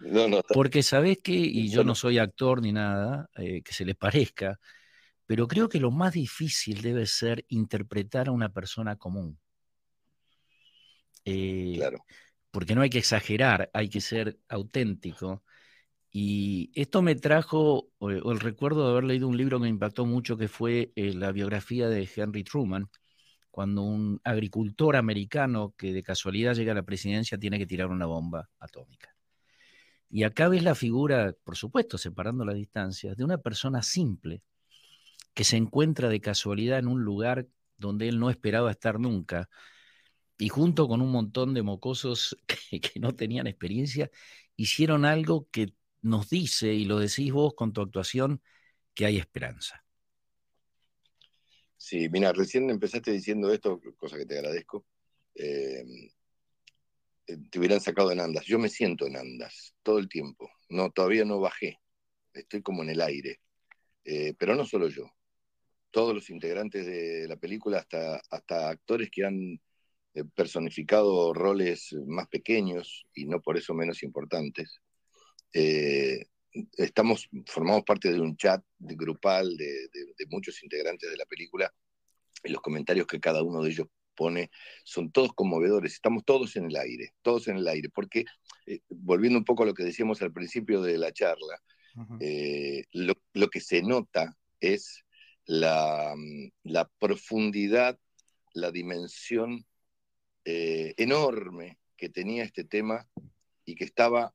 porque 0.53 0.83
sabes 0.83 1.19
que, 1.19 1.33
y 1.33 1.69
yo 1.69 1.83
no 1.83 1.95
soy 1.95 2.17
actor 2.17 2.61
ni 2.61 2.71
nada, 2.71 3.29
eh, 3.37 3.61
que 3.61 3.73
se 3.73 3.85
les 3.85 3.95
parezca, 3.95 4.59
pero 5.25 5.47
creo 5.47 5.69
que 5.69 5.79
lo 5.79 5.91
más 5.91 6.13
difícil 6.13 6.81
debe 6.81 7.05
ser 7.05 7.45
interpretar 7.49 8.27
a 8.27 8.31
una 8.31 8.49
persona 8.49 8.95
común. 8.95 9.37
Eh, 11.25 11.73
claro. 11.75 12.03
Porque 12.51 12.73
no 12.73 12.81
hay 12.81 12.89
que 12.89 12.97
exagerar, 12.97 13.69
hay 13.73 13.89
que 13.89 14.01
ser 14.01 14.39
auténtico. 14.47 15.43
Y 16.11 16.71
esto 16.73 17.03
me 17.03 17.13
trajo 17.13 17.91
el 18.01 18.39
recuerdo 18.39 18.85
de 18.85 18.91
haber 18.91 19.03
leído 19.03 19.27
un 19.27 19.37
libro 19.37 19.59
que 19.59 19.63
me 19.63 19.69
impactó 19.69 20.07
mucho, 20.07 20.37
que 20.37 20.47
fue 20.47 20.91
la 20.95 21.31
biografía 21.31 21.87
de 21.87 22.09
Henry 22.15 22.43
Truman, 22.43 22.89
cuando 23.51 23.83
un 23.83 24.21
agricultor 24.23 24.95
americano 24.95 25.73
que 25.77 25.93
de 25.93 26.03
casualidad 26.03 26.55
llega 26.55 26.71
a 26.71 26.75
la 26.75 26.83
presidencia 26.83 27.37
tiene 27.37 27.57
que 27.57 27.65
tirar 27.65 27.87
una 27.87 28.05
bomba 28.05 28.49
atómica. 28.59 29.15
Y 30.09 30.23
acá 30.23 30.47
ves 30.49 30.63
la 30.63 30.75
figura, 30.75 31.35
por 31.43 31.55
supuesto, 31.55 31.97
separando 31.97 32.43
las 32.45 32.55
distancias, 32.55 33.15
de 33.15 33.23
una 33.23 33.37
persona 33.37 33.83
simple 33.83 34.41
que 35.33 35.43
se 35.43 35.57
encuentra 35.57 36.09
de 36.09 36.21
casualidad 36.21 36.79
en 36.79 36.87
un 36.87 37.03
lugar 37.03 37.47
donde 37.77 38.09
él 38.09 38.19
no 38.19 38.29
esperaba 38.29 38.71
estar 38.71 38.99
nunca, 38.99 39.49
y 40.37 40.49
junto 40.49 40.87
con 40.87 41.01
un 41.01 41.11
montón 41.11 41.53
de 41.53 41.63
mocosos 41.63 42.37
que 42.69 42.99
no 42.99 43.13
tenían 43.13 43.47
experiencia, 43.47 44.09
hicieron 44.55 45.05
algo 45.05 45.47
que 45.51 45.73
nos 46.01 46.29
dice, 46.29 46.73
y 46.73 46.85
lo 46.85 46.97
decís 46.99 47.31
vos 47.31 47.53
con 47.55 47.73
tu 47.73 47.81
actuación, 47.81 48.41
que 48.93 49.05
hay 49.05 49.17
esperanza. 49.17 49.83
Sí, 51.79 52.09
mira, 52.09 52.33
recién 52.33 52.69
empezaste 52.69 53.11
diciendo 53.11 53.53
esto, 53.53 53.79
cosa 53.97 54.17
que 54.17 54.25
te 54.25 54.37
agradezco. 54.37 54.85
Eh, 55.33 55.85
eh, 57.25 57.37
te 57.49 57.59
hubieran 57.59 57.79
sacado 57.79 58.11
en 58.11 58.19
andas. 58.19 58.45
Yo 58.45 58.59
me 58.59 58.67
siento 58.69 59.07
en 59.07 59.15
andas 59.15 59.73
todo 59.81 59.97
el 59.99 60.09
tiempo. 60.09 60.51
No, 60.69 60.91
todavía 60.91 61.23
no 61.23 61.39
bajé. 61.39 61.79
Estoy 62.33 62.61
como 62.61 62.83
en 62.83 62.89
el 62.89 63.01
aire. 63.01 63.39
Eh, 64.03 64.33
pero 64.37 64.55
no 64.55 64.65
solo 64.65 64.89
yo. 64.89 65.09
Todos 65.91 66.13
los 66.13 66.29
integrantes 66.29 66.85
de 66.85 67.27
la 67.29 67.37
película, 67.37 67.79
hasta, 67.79 68.21
hasta 68.29 68.69
actores 68.69 69.09
que 69.09 69.25
han 69.25 69.59
personificado 70.35 71.33
roles 71.33 71.95
más 72.07 72.27
pequeños 72.27 73.05
y 73.13 73.25
no 73.25 73.41
por 73.41 73.57
eso 73.57 73.73
menos 73.73 74.03
importantes, 74.03 74.81
eh, 75.53 76.25
estamos, 76.77 77.29
formamos 77.45 77.83
parte 77.83 78.11
de 78.11 78.19
un 78.19 78.35
chat 78.35 78.63
grupal 78.79 79.55
de, 79.57 79.89
muchos 80.29 80.61
integrantes 80.63 81.09
de 81.09 81.17
la 81.17 81.25
película 81.25 81.73
y 82.43 82.49
los 82.49 82.61
comentarios 82.61 83.07
que 83.07 83.19
cada 83.19 83.43
uno 83.43 83.61
de 83.63 83.71
ellos 83.71 83.87
pone 84.15 84.51
son 84.83 85.11
todos 85.11 85.33
conmovedores, 85.33 85.93
estamos 85.93 86.23
todos 86.25 86.55
en 86.55 86.65
el 86.65 86.75
aire, 86.75 87.13
todos 87.21 87.47
en 87.47 87.57
el 87.57 87.67
aire, 87.67 87.89
porque 87.89 88.25
eh, 88.65 88.79
volviendo 88.89 89.39
un 89.39 89.45
poco 89.45 89.63
a 89.63 89.65
lo 89.65 89.73
que 89.73 89.83
decíamos 89.83 90.21
al 90.21 90.33
principio 90.33 90.81
de 90.81 90.97
la 90.97 91.11
charla, 91.11 91.61
eh, 92.21 92.83
lo, 92.93 93.49
que 93.49 93.59
se 93.59 93.81
nota 93.81 94.37
es 94.61 95.03
la, 95.45 96.15
la 96.63 96.89
profundidad, 96.99 97.99
la 98.53 98.71
dimensión 98.71 99.65
enorme 100.45 101.77
que 101.95 102.09
tenía 102.09 102.43
este 102.43 102.63
tema 102.63 103.07
y 103.65 103.75
que 103.75 103.83
estaba 103.83 104.33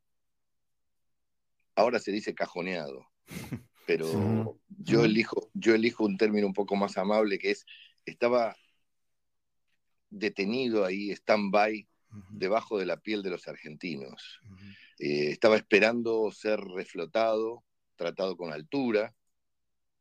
ahora 1.74 1.98
se 1.98 2.12
dice 2.12 2.34
cajoneado, 2.34 3.06
pero 3.86 4.58
yo, 4.68 5.04
elijo, 5.04 5.50
yo 5.54 5.74
elijo 5.74 6.04
un 6.04 6.16
término 6.16 6.46
un 6.46 6.54
poco 6.54 6.76
más 6.76 6.96
amable 6.96 7.38
que 7.38 7.50
es, 7.50 7.66
estaba 8.04 8.56
detenido 10.10 10.84
ahí, 10.84 11.10
stand-by, 11.10 11.88
debajo 12.30 12.78
de 12.78 12.86
la 12.86 12.96
piel 12.98 13.22
de 13.22 13.30
los 13.30 13.48
argentinos. 13.48 14.40
Eh, 14.98 15.30
estaba 15.30 15.56
esperando 15.56 16.30
ser 16.30 16.60
reflotado, 16.60 17.64
tratado 17.96 18.36
con 18.36 18.52
altura, 18.52 19.14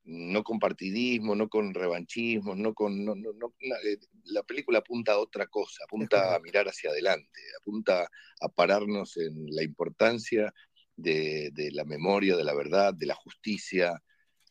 no 0.05 0.43
con 0.43 0.59
partidismo, 0.59 1.35
no 1.35 1.47
con 1.47 1.73
revanchismo, 1.73 2.55
no 2.55 2.73
con... 2.73 3.07
Eh, 3.07 3.97
la 4.25 4.43
película 4.43 4.79
apunta 4.79 5.13
a 5.13 5.19
otra 5.19 5.47
cosa, 5.47 5.83
apunta 5.85 6.35
a 6.35 6.39
mirar 6.39 6.67
hacia 6.67 6.89
adelante, 6.89 7.39
apunta 7.59 8.09
a 8.41 8.49
pararnos 8.49 9.17
en 9.17 9.45
la 9.47 9.63
importancia 9.63 10.53
de, 10.95 11.69
la 11.73 11.85
memoria, 11.85 12.35
de 12.35 12.43
la 12.43 12.53
verdad, 12.53 12.93
de 12.93 13.05
la 13.05 13.15
justicia, 13.15 14.01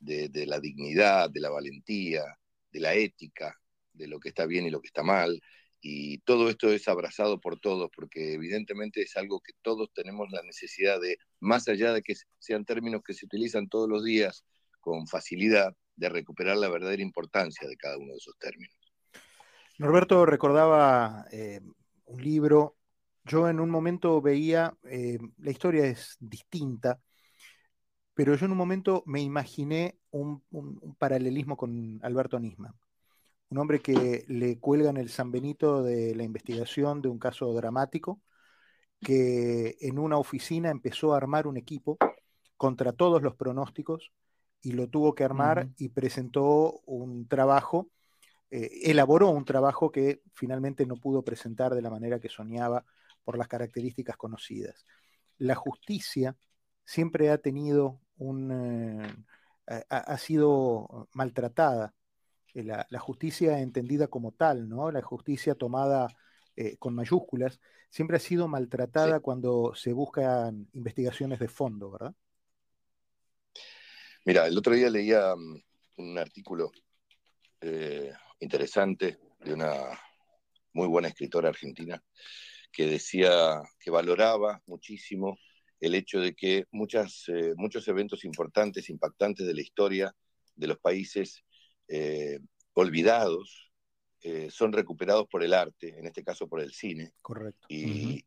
de, 0.00 0.46
la 0.46 0.60
dignidad, 0.60 1.30
de 1.30 1.40
la 1.40 1.50
valentía, 1.50 2.24
de 2.70 2.80
la 2.80 2.94
ética, 2.94 3.58
de 3.92 4.08
lo 4.08 4.18
que 4.18 4.30
está 4.30 4.46
bien 4.46 4.66
y 4.66 4.70
lo 4.70 4.80
que 4.80 4.88
está 4.88 5.02
mal. 5.02 5.40
Y 5.80 6.18
todo 6.18 6.48
esto 6.48 6.72
es 6.72 6.86
abrazado 6.88 7.40
por 7.40 7.58
todos, 7.58 7.90
porque 7.94 8.34
evidentemente 8.34 9.02
es 9.02 9.16
algo 9.16 9.40
que 9.40 9.52
todos 9.62 9.92
tenemos 9.92 10.30
la 10.30 10.42
necesidad 10.42 11.00
de, 11.00 11.18
más 11.40 11.68
allá 11.68 11.92
de 11.92 12.02
que 12.02 12.14
sean 12.38 12.64
términos 12.64 13.02
que 13.04 13.14
se 13.14 13.26
utilizan 13.26 13.68
todos 13.68 13.88
los 13.88 14.04
días 14.04 14.44
con 14.80 15.06
facilidad, 15.06 15.76
de 15.94 16.08
recuperar 16.08 16.56
la 16.56 16.68
verdadera 16.68 17.02
importancia 17.02 17.68
de 17.68 17.76
cada 17.76 17.98
uno 17.98 18.12
de 18.12 18.18
esos 18.18 18.36
términos. 18.38 18.74
Norberto 19.78 20.24
recordaba 20.26 21.26
eh, 21.32 21.60
un 22.06 22.22
libro 22.22 22.76
yo 23.24 23.48
en 23.48 23.60
un 23.60 23.70
momento 23.70 24.20
veía, 24.20 24.74
eh, 24.84 25.18
la 25.38 25.50
historia 25.50 25.86
es 25.86 26.16
distinta, 26.20 27.00
pero 28.14 28.34
yo 28.34 28.46
en 28.46 28.52
un 28.52 28.58
momento 28.58 29.02
me 29.06 29.20
imaginé 29.20 29.98
un, 30.10 30.42
paralelismo 30.98 31.56
con 31.56 32.00
Alberto 32.02 32.38
Nisman, 32.38 32.74
un 33.50 33.58
hombre 33.58 33.80
que 33.80 34.24
le 34.28 34.58
cuelgan 34.58 34.96
el 34.96 35.08
San 35.08 35.30
Benito 35.30 35.82
de 35.82 36.14
la 36.14 36.24
investigación 36.24 37.00
de 37.02 37.08
un 37.08 37.18
caso 37.18 37.52
dramático, 37.52 38.20
que 39.00 39.76
en 39.80 39.98
una 39.98 40.16
oficina 40.18 40.70
empezó 40.70 41.14
a 41.14 41.16
armar 41.16 41.46
un 41.46 41.56
equipo 41.56 41.98
contra 42.56 42.92
todos 42.92 43.22
los 43.22 43.34
pronósticos 43.34 44.12
y 44.60 44.72
lo 44.72 44.88
tuvo 44.88 45.14
que 45.14 45.24
armar 45.24 45.68
y 45.76 45.88
presentó 45.88 46.80
un 46.86 47.26
trabajo, 47.26 47.90
eh, 48.50 48.70
elaboró 48.84 49.30
un 49.30 49.44
trabajo 49.44 49.90
que 49.90 50.22
finalmente 50.34 50.86
no 50.86 50.96
pudo 50.96 51.22
presentar 51.22 51.74
de 51.74 51.82
la 51.82 51.90
manera 51.90 52.20
que 52.20 52.28
soñaba 52.28 52.84
por 53.24 53.38
las 53.38 53.48
características 53.48 54.16
conocidas. 54.16 54.84
La 55.38 55.54
justicia 55.54 56.36
siempre 56.84 57.30
ha 57.30 57.38
tenido 57.38 58.00
un... 58.16 58.50
Eh, 59.66 59.84
ha, 59.88 60.18
sido 60.18 61.08
maltratada. 61.12 61.94
Eh, 62.54 62.64
la, 62.64 62.98
justicia 62.98 63.60
entendida 63.60 64.08
como 64.08 64.32
tal, 64.32 64.68
¿no? 64.68 64.90
La 64.90 65.02
justicia 65.02 65.54
tomada 65.54 66.08
con 66.78 66.94
mayúsculas, 66.94 67.58
siempre 67.92 68.16
ha 68.16 68.20
sido 68.20 68.48
maltratada 68.48 69.20
cuando 69.20 69.74
se 69.74 69.92
buscan 69.92 70.68
investigaciones 70.72 71.38
de 71.38 71.48
fondo, 71.48 71.90
¿verdad? 71.90 72.14
Mira, 74.24 74.46
el 74.46 74.56
otro 74.56 74.74
día 74.74 74.88
leía 74.88 75.34
mm, 75.36 75.62
un 75.98 76.18
artículo 76.18 76.72
eh, 77.60 78.12
interesante 78.40 79.18
de 79.40 79.52
una 79.52 79.74
muy 80.72 80.88
buena 80.88 81.08
escritora 81.08 81.50
argentina 81.50 82.02
que 82.72 82.86
decía 82.86 83.62
que 83.78 83.90
valoraba 83.90 84.62
muchísimo 84.66 85.38
el 85.80 85.94
hecho 85.94 86.20
de 86.20 86.34
que 86.34 86.66
muchas, 86.70 87.24
eh, 87.28 87.54
muchos 87.56 87.86
eventos 87.88 88.24
importantes, 88.24 88.88
impactantes 88.88 89.46
de 89.46 89.54
la 89.54 89.62
historia 89.62 90.14
de 90.54 90.66
los 90.66 90.78
países 90.78 91.44
eh, 91.88 92.38
olvidados 92.74 93.68
son 94.50 94.72
recuperados 94.72 95.26
por 95.26 95.42
el 95.42 95.52
arte, 95.52 95.98
en 95.98 96.06
este 96.06 96.22
caso 96.22 96.46
por 96.46 96.60
el 96.60 96.72
cine. 96.72 97.12
Correcto. 97.22 97.66
Y, 97.68 98.24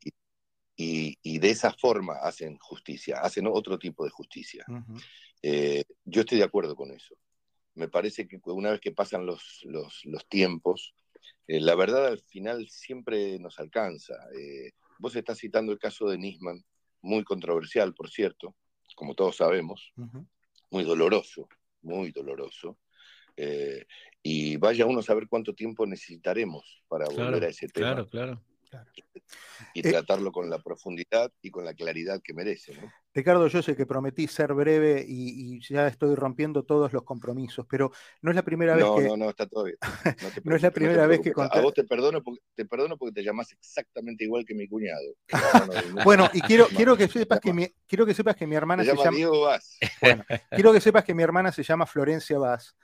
y, 0.77 1.39
de 1.39 1.49
esa 1.49 1.71
forma 1.71 2.15
hacen 2.15 2.57
justicia, 2.57 3.19
hacen 3.21 3.47
otro 3.47 3.79
tipo 3.79 4.03
de 4.03 4.09
justicia. 4.09 4.65
Eh, 5.41 5.83
yo 6.03 6.21
estoy 6.21 6.39
de 6.39 6.43
acuerdo 6.43 6.75
con 6.75 6.91
eso. 6.91 7.15
Me 7.75 7.87
parece 7.87 8.27
que 8.27 8.39
una 8.45 8.71
vez 8.71 8.81
que 8.81 8.91
pasan 8.91 9.25
los, 9.25 9.61
los, 9.63 10.27
tiempos, 10.27 10.93
eh, 11.47 11.59
la 11.59 11.75
verdad 11.75 12.07
al 12.07 12.19
final 12.19 12.67
siempre 12.69 13.39
nos 13.39 13.59
alcanza. 13.59 14.15
Eh, 14.37 14.71
vos 14.99 15.15
estás 15.15 15.39
citando 15.39 15.71
el 15.71 15.79
caso 15.79 16.09
de 16.09 16.17
Nisman, 16.17 16.63
muy 17.01 17.23
controversial, 17.23 17.93
por 17.93 18.09
cierto, 18.09 18.55
como 18.95 19.13
todos 19.13 19.37
sabemos, 19.37 19.93
muy 20.71 20.83
doloroso, 20.83 21.47
muy 21.81 22.11
doloroso. 22.11 22.79
y 24.23 24.57
vaya 24.57 24.85
uno 24.85 24.99
a 24.99 25.03
saber 25.03 25.27
cuánto 25.27 25.53
tiempo 25.53 25.85
necesitaremos 25.85 26.83
para 26.87 27.05
volver 27.05 27.43
a 27.43 27.47
ese 27.49 27.67
tema. 27.67 27.87
Claro, 27.87 28.09
claro. 28.09 28.41
Y 29.73 29.81
tratarlo 29.81 30.31
con 30.31 30.49
la 30.49 30.59
profundidad 30.59 31.31
y 31.41 31.51
con 31.51 31.65
la 31.65 31.73
claridad 31.73 32.21
que 32.23 32.33
merece. 32.33 32.73
¿no? 32.75 32.91
Ricardo, 33.15 33.47
yo 33.47 33.61
sé 33.61 33.77
que 33.77 33.85
prometí 33.85 34.27
ser 34.27 34.53
breve 34.53 35.05
y, 35.07 35.61
ya 35.65 35.87
estoy 35.87 36.15
rompiendo 36.15 36.63
todos 36.63 36.91
los 36.91 37.03
compromisos, 37.03 37.65
pero 37.69 37.91
no 38.21 38.29
es 38.29 38.35
la 38.35 38.43
primera 38.43 38.75
vez 38.75 38.83
que. 38.83 39.07
No, 39.07 39.15
no, 39.15 39.29
está 39.29 39.47
todo 39.47 39.63
bien. 39.63 39.77
No, 40.43 40.55
es 40.55 40.61
la 40.61 40.71
primera 40.71 41.07
vez 41.07 41.21
que 41.21 41.31
A 41.37 41.61
vos 41.61 41.73
te 41.73 41.85
perdono, 41.85 42.21
porque, 42.21 42.41
te 42.53 42.65
perdono 42.65 42.97
porque 42.97 43.13
te 43.13 43.23
llamás 43.23 43.53
exactamente 43.53 44.25
igual 44.25 44.43
que 44.45 44.53
mi 44.53 44.67
cuñado. 44.67 45.15
bueno, 46.03 46.29
y 46.33 46.41
quiero, 46.41 46.67
quiero, 46.75 46.97
que 46.97 47.07
sepas 47.07 47.39
que 47.39 47.53
mi, 47.53 47.67
quiero 47.87 48.05
que 48.05 48.13
sepas 48.13 48.35
que 48.35 48.45
mi 48.45 48.55
hermana 48.55 48.83
se 48.83 48.95
llama. 48.95 49.11
Diego 49.15 49.41
Vaz. 49.41 49.77
Bueno, 50.01 50.25
quiero 50.49 50.73
que 50.73 50.81
sepas 50.81 51.05
que 51.05 51.13
mi 51.13 51.23
hermana 51.23 51.53
se 51.53 51.63
llama 51.63 51.85
Florencia 51.85 52.37
Vaz 52.37 52.75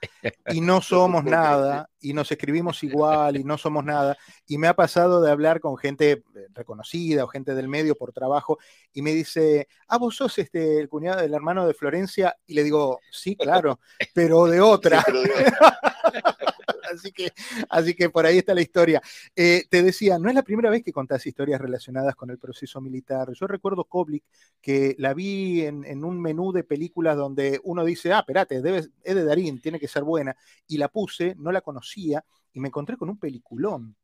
y 0.46 0.62
no 0.62 0.80
somos 0.80 1.24
nada 1.24 1.90
y 2.00 2.14
nos 2.14 2.32
escribimos 2.32 2.82
igual 2.82 3.36
y 3.36 3.44
no 3.44 3.58
somos 3.58 3.84
nada. 3.84 4.16
Y 4.46 4.56
me 4.56 4.66
ha 4.66 4.74
pasado 4.74 5.20
de 5.20 5.30
hablar 5.30 5.60
con 5.60 5.76
gente 5.76 6.22
reconocida 6.62 7.24
o 7.24 7.28
gente 7.28 7.54
del 7.54 7.68
medio 7.68 7.94
por 7.94 8.12
trabajo 8.12 8.58
y 8.92 9.02
me 9.02 9.12
dice, 9.12 9.68
ah, 9.88 9.98
vos 9.98 10.20
este, 10.38 10.80
el 10.80 10.88
cuñado 10.88 11.20
del 11.20 11.34
hermano 11.34 11.66
de 11.66 11.74
Florencia? 11.74 12.36
Y 12.46 12.54
le 12.54 12.64
digo, 12.64 13.00
sí, 13.10 13.36
claro, 13.36 13.80
pero 14.14 14.46
de 14.46 14.60
otra. 14.60 15.04
así, 16.92 17.12
que, 17.12 17.32
así 17.68 17.94
que 17.94 18.10
por 18.10 18.26
ahí 18.26 18.38
está 18.38 18.54
la 18.54 18.60
historia. 18.62 19.02
Eh, 19.34 19.64
te 19.68 19.82
decía, 19.82 20.18
no 20.18 20.28
es 20.28 20.34
la 20.34 20.42
primera 20.42 20.70
vez 20.70 20.82
que 20.82 20.92
contás 20.92 21.26
historias 21.26 21.60
relacionadas 21.60 22.14
con 22.14 22.30
el 22.30 22.38
proceso 22.38 22.80
militar. 22.80 23.28
Yo 23.32 23.46
recuerdo 23.46 23.84
Koblik, 23.84 24.24
que 24.60 24.94
la 24.98 25.14
vi 25.14 25.62
en, 25.62 26.04
un 26.04 26.20
menú 26.20 26.52
de 26.52 26.64
películas 26.64 27.16
donde 27.16 27.60
uno 27.64 27.84
dice, 27.84 28.12
ah, 28.12 28.20
espérate, 28.20 28.56
es 28.56 29.14
de 29.14 29.24
Darín, 29.24 29.60
tiene 29.60 29.80
que 29.80 29.88
ser 29.88 30.04
buena. 30.04 30.36
Y 30.66 30.78
la 30.78 30.88
puse, 30.88 31.34
no 31.36 31.52
la 31.52 31.60
conocía, 31.60 32.24
y 32.52 32.60
me 32.60 32.68
encontré 32.68 32.96
con 32.96 33.08
un 33.08 33.18
peliculón. 33.18 33.96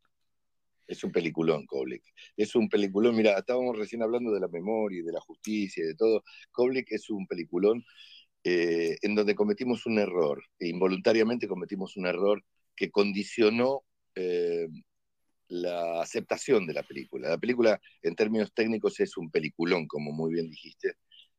Es 0.88 1.04
un 1.04 1.12
peliculón, 1.12 1.66
Koblik. 1.66 2.02
Es 2.34 2.54
un 2.54 2.68
peliculón, 2.68 3.14
mira, 3.14 3.38
estábamos 3.38 3.76
recién 3.78 4.02
hablando 4.02 4.32
de 4.32 4.40
la 4.40 4.48
memoria 4.48 5.00
y 5.00 5.02
de 5.02 5.12
la 5.12 5.20
justicia 5.20 5.84
y 5.84 5.88
de 5.88 5.94
todo. 5.94 6.24
Koblik 6.50 6.90
es 6.92 7.10
un 7.10 7.26
peliculón 7.26 7.84
eh, 8.42 8.96
en 9.02 9.14
donde 9.14 9.34
cometimos 9.34 9.84
un 9.86 9.98
error, 9.98 10.42
e 10.58 10.68
involuntariamente 10.68 11.46
cometimos 11.46 11.96
un 11.98 12.06
error 12.06 12.42
que 12.74 12.90
condicionó 12.90 13.82
eh, 14.14 14.68
la 15.48 16.00
aceptación 16.00 16.66
de 16.66 16.72
la 16.72 16.82
película. 16.82 17.28
La 17.28 17.38
película, 17.38 17.80
en 18.02 18.14
términos 18.14 18.52
técnicos, 18.54 18.98
es 19.00 19.16
un 19.18 19.30
peliculón, 19.30 19.86
como 19.86 20.12
muy 20.12 20.32
bien 20.32 20.48
dijiste. 20.48 20.94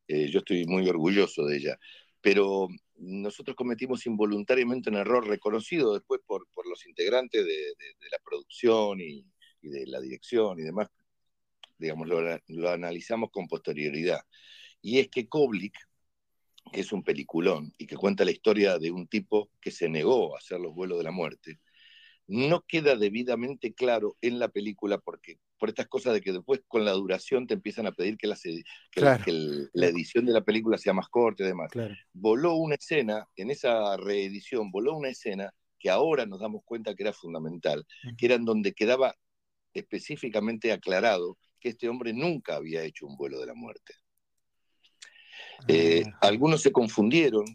Eh, 0.08 0.30
yo 0.30 0.40
estoy 0.40 0.66
muy 0.68 0.88
orgulloso 0.88 1.46
de 1.46 1.58
ella. 1.58 1.80
Pero 2.22 2.68
nosotros 2.98 3.56
cometimos 3.56 4.06
involuntariamente 4.06 4.90
un 4.92 4.98
error 4.98 5.28
reconocido 5.28 5.94
después 5.94 6.22
por, 6.28 6.46
los 6.70 6.86
integrantes 6.86 7.46
de 7.46 8.10
la 8.12 8.20
producción 8.24 9.00
y, 9.02 9.26
y 9.62 9.70
de 9.70 9.88
la 9.88 10.00
dirección 10.00 10.60
y 10.60 10.64
demás, 10.64 10.90
digamos, 11.78 12.08
lo, 12.08 12.70
analizamos 12.70 13.32
con 13.32 13.48
posterioridad. 13.48 14.22
Y 14.82 15.00
es 15.00 15.10
que 15.10 15.28
Koblik, 15.28 15.76
que 16.72 16.82
es 16.82 16.92
un 16.92 17.04
peliculón 17.04 17.74
y 17.78 17.88
que 17.88 17.96
cuenta 17.96 18.26
la 18.26 18.32
historia 18.32 18.78
de 18.78 18.92
un 18.92 19.08
tipo 19.08 19.50
que 19.60 19.72
se 19.72 19.90
negó 19.90 20.36
a 20.36 20.40
hacer 20.40 20.60
los 20.60 20.74
vuelos 20.74 20.98
de 20.98 21.04
la 21.04 21.12
muerte, 21.12 21.60
no 22.28 22.62
queda 22.68 22.96
debidamente 22.96 23.74
claro 23.74 24.16
en 24.22 24.38
la 24.38 24.50
película 24.50 25.00
porque 25.00 25.40
por 25.58 25.70
estas 25.70 25.88
cosas 25.88 26.14
de 26.14 26.22
que 26.22 26.32
después 26.32 26.62
con 26.68 26.86
la 26.86 26.92
duración 26.92 27.48
te 27.48 27.56
empiezan 27.56 27.88
a 27.88 27.92
pedir 27.92 28.18
que 28.18 28.28
la, 28.28 28.38
la 29.74 29.88
edición 29.88 30.26
de 30.26 30.34
la 30.34 30.42
película 30.42 30.78
sea 30.78 30.94
más 30.94 31.10
corta 31.10 31.44
y 31.44 31.48
demás. 31.48 31.72
Voló 32.14 32.54
una 32.54 32.76
escena, 32.76 33.26
en 33.36 33.50
esa 33.50 33.98
reedición, 33.98 34.70
voló 34.72 34.96
una 34.96 35.10
escena 35.10 35.52
que 35.80 35.90
ahora 35.90 36.26
nos 36.26 36.40
damos 36.40 36.62
cuenta 36.64 36.94
que 36.94 37.04
era 37.04 37.14
fundamental, 37.14 37.86
que 38.18 38.26
era 38.28 38.36
en 38.36 38.46
donde 38.46 38.74
quedaba 38.74 39.16
específicamente 39.74 40.72
aclarado 40.72 41.38
que 41.60 41.70
este 41.70 41.90
hombre 41.90 42.14
nunca 42.14 42.56
había 42.56 42.84
hecho 42.84 43.06
un 43.06 43.16
vuelo 43.16 43.40
de 43.40 43.48
la 43.48 43.54
muerte. 43.54 43.94
Eh, 45.68 46.04
algunos 46.22 46.62
se 46.62 46.72
confundieron 46.72 47.46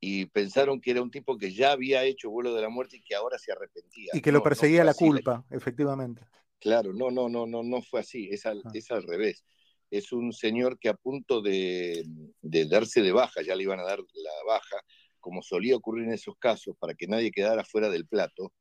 y 0.00 0.26
pensaron 0.26 0.80
que 0.80 0.90
era 0.90 1.02
un 1.02 1.10
tipo 1.10 1.36
que 1.36 1.52
ya 1.52 1.72
había 1.72 2.04
hecho 2.04 2.30
vuelo 2.30 2.54
de 2.54 2.62
la 2.62 2.68
muerte 2.68 2.96
y 2.96 3.02
que 3.02 3.14
ahora 3.14 3.38
se 3.38 3.52
arrepentía. 3.52 4.10
Y 4.14 4.20
que 4.20 4.32
lo 4.32 4.42
perseguía 4.42 4.82
la 4.82 4.94
culpa, 4.94 5.44
efectivamente. 5.50 6.22
Claro, 6.58 6.92
no, 6.92 7.10
no, 7.10 7.28
no, 7.28 7.46
no, 7.46 7.62
no 7.62 7.82
fue 7.82 8.00
así, 8.00 8.28
es 8.30 8.46
al, 8.46 8.62
ah. 8.64 8.70
es 8.74 8.90
al 8.90 9.02
revés. 9.02 9.44
Es 9.90 10.12
un 10.12 10.32
señor 10.32 10.78
que 10.78 10.88
a 10.88 10.94
punto 10.94 11.42
de, 11.42 12.04
de 12.40 12.66
darse 12.66 13.02
de 13.02 13.12
baja, 13.12 13.42
ya 13.42 13.54
le 13.54 13.64
iban 13.64 13.80
a 13.80 13.84
dar 13.84 13.98
la 13.98 14.44
baja, 14.46 14.76
como 15.18 15.42
solía 15.42 15.76
ocurrir 15.76 16.04
en 16.04 16.14
esos 16.14 16.36
casos, 16.38 16.76
para 16.78 16.94
que 16.94 17.06
nadie 17.06 17.30
quedara 17.30 17.64
fuera 17.64 17.90
del 17.90 18.06
plato, 18.06 18.52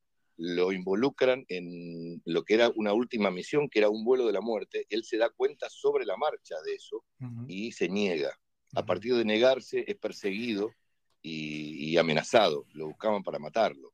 lo 0.41 0.71
involucran 0.71 1.43
en 1.49 2.21
lo 2.23 2.43
que 2.45 2.53
era 2.53 2.71
una 2.75 2.93
última 2.93 3.29
misión, 3.29 3.69
que 3.69 3.79
era 3.79 3.89
un 3.89 4.05
vuelo 4.05 4.25
de 4.25 4.31
la 4.31 4.39
muerte. 4.39 4.85
Él 4.89 5.03
se 5.03 5.17
da 5.17 5.29
cuenta 5.29 5.69
sobre 5.69 6.05
la 6.05 6.15
marcha 6.15 6.55
de 6.65 6.75
eso 6.75 7.03
y 7.47 7.73
se 7.73 7.89
niega. 7.89 8.31
A 8.73 8.85
partir 8.85 9.15
de 9.15 9.25
negarse 9.25 9.83
es 9.85 9.97
perseguido 9.97 10.71
y, 11.21 11.97
amenazado. 11.97 12.65
Lo 12.71 12.87
buscaban 12.87 13.21
para 13.21 13.37
matarlo, 13.37 13.93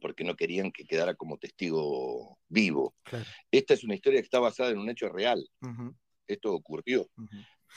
porque 0.00 0.24
no 0.24 0.34
querían 0.34 0.72
que 0.72 0.84
quedara 0.84 1.14
como 1.14 1.38
testigo 1.38 2.40
vivo. 2.48 2.96
Esta 3.52 3.74
es 3.74 3.84
una 3.84 3.94
historia 3.94 4.20
que 4.20 4.26
está 4.26 4.40
basada 4.40 4.70
en 4.70 4.78
un 4.78 4.90
hecho 4.90 5.08
real. 5.10 5.48
Esto 6.26 6.52
ocurrió. 6.52 7.08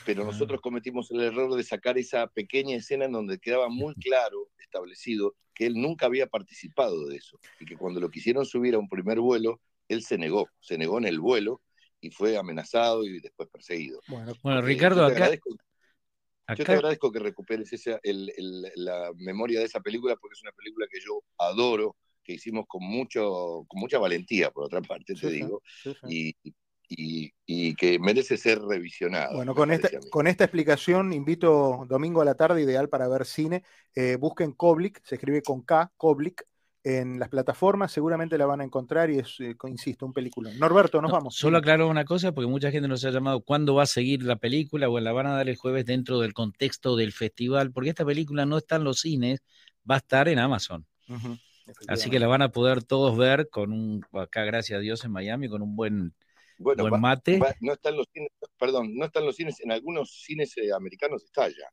Pero 0.05 0.23
nosotros 0.23 0.61
cometimos 0.61 1.09
el 1.11 1.21
error 1.21 1.55
de 1.55 1.63
sacar 1.63 1.97
esa 1.97 2.27
pequeña 2.27 2.75
escena 2.75 3.05
en 3.05 3.11
donde 3.11 3.39
quedaba 3.39 3.69
muy 3.69 3.95
claro 3.95 4.49
establecido 4.57 5.35
que 5.53 5.65
él 5.65 5.75
nunca 5.75 6.05
había 6.05 6.27
participado 6.27 7.07
de 7.07 7.17
eso 7.17 7.39
y 7.59 7.65
que 7.65 7.77
cuando 7.77 7.99
lo 7.99 8.11
quisieron 8.11 8.45
subir 8.45 8.75
a 8.75 8.79
un 8.79 8.89
primer 8.89 9.19
vuelo, 9.19 9.61
él 9.87 10.03
se 10.03 10.17
negó, 10.17 10.49
se 10.59 10.77
negó 10.77 10.97
en 10.97 11.05
el 11.05 11.19
vuelo 11.19 11.61
y 12.01 12.11
fue 12.11 12.37
amenazado 12.37 13.03
y 13.05 13.19
después 13.19 13.49
perseguido. 13.49 13.99
Bueno, 14.07 14.61
Ricardo, 14.61 15.07
yo 15.07 15.15
acá, 15.15 15.31
Yo 16.55 16.65
te 16.65 16.71
agradezco 16.73 17.11
que 17.11 17.19
recuperes 17.19 17.71
esa, 17.73 17.99
la 18.03 19.11
memoria 19.15 19.59
de 19.59 19.65
esa 19.65 19.79
película 19.79 20.15
porque 20.17 20.33
es 20.33 20.41
una 20.43 20.51
película 20.51 20.87
que 20.91 20.99
yo 20.99 21.23
adoro, 21.37 21.95
que 22.23 22.33
hicimos 22.33 22.65
con, 22.67 22.83
mucho, 22.83 23.65
con 23.67 23.79
mucha 23.79 23.97
valentía, 23.97 24.51
por 24.51 24.65
otra 24.65 24.81
parte, 24.81 25.15
te 25.15 25.29
digo, 25.29 25.61
Y, 26.07 26.35
y, 26.87 27.75
que 27.75 27.99
merece 27.99 28.37
ser 28.37 28.61
revisionado. 28.61 29.35
Bueno, 29.35 29.55
con 29.55 29.71
esta, 29.71 29.89
con 30.11 30.27
esta 30.27 30.43
explicación 30.43 31.13
invito 31.13 31.85
domingo 31.87 32.21
a 32.21 32.25
la 32.25 32.35
tarde, 32.35 32.61
ideal 32.61 32.89
para 32.89 33.07
ver 33.07 33.25
cine. 33.25 33.63
Eh, 33.95 34.17
busquen 34.17 34.51
Koblik, 34.53 35.01
se 35.03 35.15
escribe 35.15 35.41
con 35.41 35.61
K, 35.61 35.91
Koblik, 35.97 36.45
en 36.85 37.19
las 37.19 37.29
plataformas, 37.29 37.91
seguramente 37.91 38.37
la 38.37 38.45
van 38.45 38.61
a 38.61 38.63
encontrar 38.63 39.09
y 39.09 39.17
es, 39.17 39.39
eh, 39.39 39.55
insisto, 39.67 40.05
un 40.05 40.13
película. 40.13 40.51
Norberto, 40.53 41.01
nos 41.01 41.11
vamos. 41.11 41.35
Solo 41.35 41.57
aclaro 41.57 41.89
una 41.89 42.05
cosa, 42.05 42.31
porque 42.31 42.47
mucha 42.47 42.69
gente 42.69 42.87
nos 42.87 43.03
ha 43.05 43.09
llamado, 43.09 43.41
¿cuándo 43.41 43.73
va 43.73 43.83
a 43.83 43.87
seguir 43.87 44.21
la 44.21 44.35
película? 44.35 44.87
O 44.87 44.99
la 44.99 45.11
van 45.11 45.25
a 45.25 45.33
dar 45.33 45.49
el 45.49 45.55
jueves 45.55 45.87
dentro 45.87 46.19
del 46.19 46.33
contexto 46.33 46.95
del 46.95 47.11
festival, 47.11 47.71
porque 47.71 47.89
esta 47.89 48.05
película 48.05 48.45
no 48.45 48.59
está 48.59 48.75
en 48.75 48.83
los 48.83 48.99
cines, 48.99 49.41
va 49.89 49.95
a 49.95 49.97
estar 49.97 50.27
en 50.27 50.37
Amazon. 50.37 50.85
Así 51.87 52.11
que 52.11 52.19
la 52.19 52.27
van 52.27 52.43
a 52.43 52.49
poder 52.49 52.83
todos 52.83 53.17
ver 53.17 53.49
con 53.49 53.71
un, 53.71 54.05
acá 54.13 54.43
gracias 54.43 54.77
a 54.77 54.81
Dios 54.81 55.03
en 55.05 55.11
Miami, 55.11 55.49
con 55.49 55.63
un 55.63 55.75
buen, 55.75 56.13
buen 56.57 57.01
mate. 57.01 57.39
no 57.61 57.73
están 57.73 57.95
los 57.95 58.07
cines, 58.11 58.29
perdón, 58.57 58.95
no 58.95 59.05
están 59.05 59.25
los 59.25 59.35
cines, 59.35 59.59
en 59.61 59.71
algunos 59.71 60.23
cines 60.23 60.55
eh, 60.57 60.73
americanos 60.75 61.23
está 61.23 61.47
ya. 61.47 61.69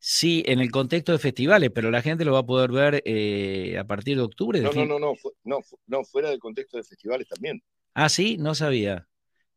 Sí, 0.00 0.44
en 0.46 0.60
el 0.60 0.70
contexto 0.70 1.12
de 1.12 1.18
festivales, 1.18 1.70
pero 1.74 1.90
la 1.90 2.02
gente 2.02 2.24
lo 2.24 2.32
va 2.32 2.40
a 2.40 2.46
poder 2.46 2.70
ver 2.70 3.02
eh, 3.04 3.76
a 3.78 3.84
partir 3.84 4.16
de 4.16 4.22
octubre. 4.22 4.60
no, 4.60 4.72
no, 4.72 4.86
no, 4.86 4.98
no, 4.98 5.14
no, 5.44 5.58
no, 5.86 6.04
fuera 6.04 6.30
del 6.30 6.38
contexto 6.38 6.76
de 6.76 6.84
festivales 6.84 7.26
también. 7.28 7.60
Ah, 7.94 8.08
sí, 8.08 8.36
no 8.38 8.54
sabía. 8.54 9.08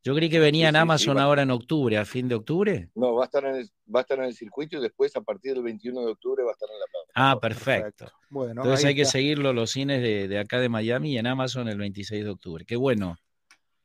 Yo 0.04 0.16
creí 0.16 0.28
que 0.28 0.40
venía 0.40 0.68
en 0.68 0.74
Amazon 0.74 1.16
ahora 1.16 1.42
en 1.42 1.52
octubre, 1.52 1.96
a 1.96 2.04
fin 2.04 2.26
de 2.26 2.34
octubre. 2.34 2.90
No, 2.96 3.14
va 3.14 3.22
a, 3.22 3.26
estar 3.26 3.44
en 3.44 3.54
el, 3.54 3.70
va 3.94 4.00
a 4.00 4.02
estar 4.02 4.18
en 4.18 4.24
el 4.24 4.34
circuito 4.34 4.76
y 4.78 4.80
después 4.80 5.14
a 5.14 5.20
partir 5.20 5.54
del 5.54 5.62
21 5.62 6.00
de 6.00 6.10
octubre 6.10 6.42
va 6.42 6.50
a 6.50 6.54
estar 6.54 6.68
en 6.68 6.80
la 6.80 6.86
plataforma. 6.86 7.30
Ah, 7.30 7.40
perfecto. 7.40 8.12
Bueno, 8.28 8.62
Entonces 8.62 8.84
hay 8.84 8.96
que 8.96 9.04
seguirlo 9.04 9.52
los 9.52 9.70
cines 9.70 10.02
de, 10.02 10.38
acá 10.40 10.58
de 10.58 10.68
Miami 10.68 11.12
y 11.12 11.18
en 11.18 11.28
Amazon 11.28 11.68
el 11.68 11.78
26 11.78 12.24
de 12.24 12.30
octubre. 12.30 12.64
Qué 12.64 12.74
bueno. 12.74 13.16